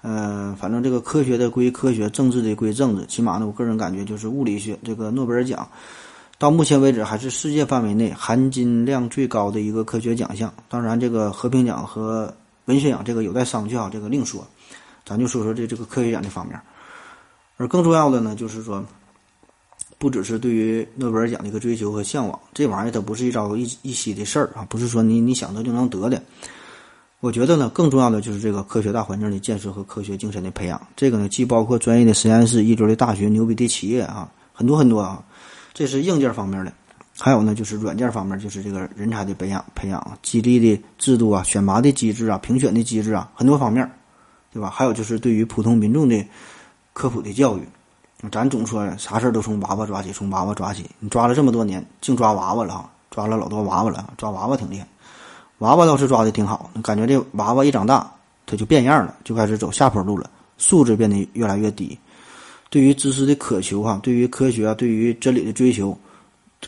[0.01, 3.05] 呃，反正这个科学的归科学，政治的归政治。
[3.05, 5.68] 起码呢，我个人感觉就是物理学这个诺贝尔奖，
[6.38, 10.51] 到目前为止还是世界范围内含金量最高的一个科学奖项。
[10.70, 12.34] 当然，这个和平奖和
[12.64, 14.47] 文学奖这个有待商榷啊，这个另说。
[15.05, 16.59] 咱就说说这这个科学奖这方面。
[17.59, 18.82] 而更重要的呢，就是说。
[20.03, 26.21] 不只是对于诺贝尔奖的一个追求和向往，这玩意儿它不是一朝一一夕的事儿啊，不是说你你想得就能得的。
[27.21, 30.89] 我觉得呢，更重要的就是这个科学大环境的建设和科学精神的培养。
[30.97, 35.23] 这个呢，既包括专业的实验室、一流的大学、牛逼的企业啊，很多很多啊。
[35.73, 36.73] 这是硬件方面的，
[37.17, 43.89] 还有呢，就是软件方面，就是这个人才的培养、培养、激励的制度啊、选拔的机制啊、评选的机制啊，很多方面，
[44.53, 44.69] 对吧？
[44.69, 46.27] 还有就是对于普通民众的
[46.93, 47.63] 科普的教育。
[48.31, 50.89] 咱总说啥事儿都从娃娃抓起，从娃娃抓起。
[51.01, 54.87] 你抓了这么多年，净抓娃娃了哈，抓了老多娃娃了，抓娃娃挺厉害。
[55.59, 58.11] 娃娃倒是抓的挺好，感觉这娃娃一长大，
[58.47, 61.99] 他就变样了，就开始走下坡路了，素质变得越来越低。
[62.70, 65.97] 对于知识的渴求哈，对于科学啊，对于真理的追求，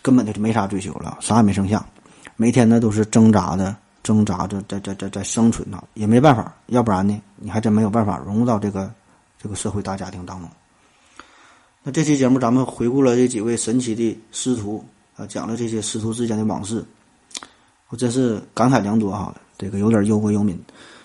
[0.02, 1.84] 根本就没啥追求了，啥也没剩下。
[2.36, 8.92] 每天呢都是挣扎的，挣扎着在在在在生存呢，也没办法，要不然呢，你还真没有办法融入到这个
[9.40, 10.48] 这个社会大家庭当中。
[11.87, 14.82] 那这期节目咱们回顾了这几位神奇的师徒
[15.16, 16.82] 啊，讲了这些师徒之间的往事，
[17.91, 19.35] 我真是感慨良多哈。
[19.59, 20.59] 这个有点忧国忧民，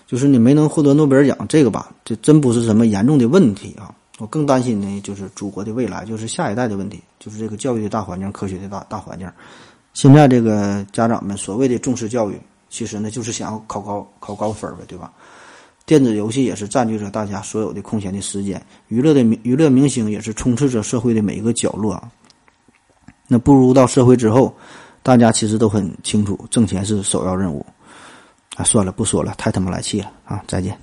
[0.06, 3.94] 就是你没能获得诺贝尔奖，这个吧，这真不是什么严重的问题啊。
[4.18, 9.30] 我更担心的就是祖国的未来，就是下一代的问题，就是这个教育的大环境、科学的大大环境。
[9.92, 15.12] 现在这个家长们所谓的重视教育，其实呢就是想要考高考高分呗，对吧？
[15.90, 22.08] 电子游戏也是占据着大家所有的空闲的时间，娱乐的娱乐明星也是充斥着社会的每一个角落啊。
[23.26, 24.54] 那步入到社会之后，
[25.02, 27.66] 大家其实都很清楚，挣钱是首要任务。
[28.54, 30.40] 啊，算了，不说了，太他妈来气了啊！
[30.46, 30.78] 再见。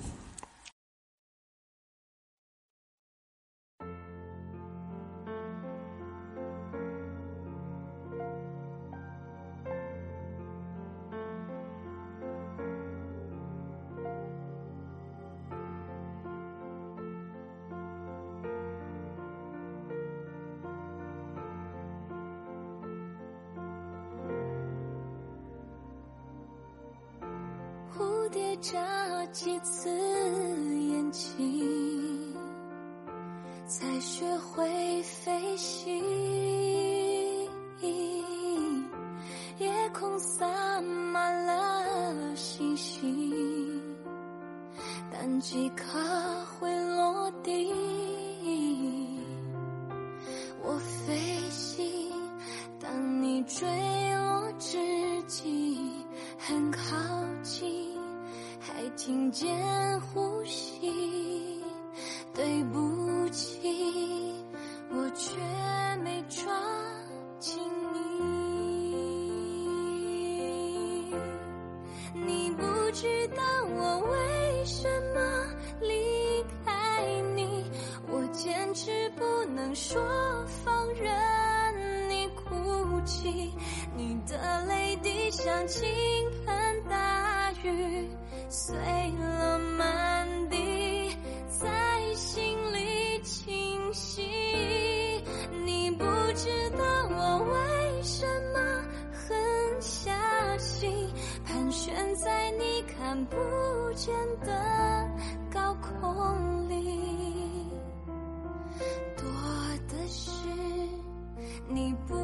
[111.70, 112.14] 你不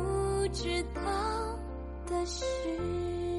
[0.53, 1.03] 知道
[2.07, 3.34] 的事。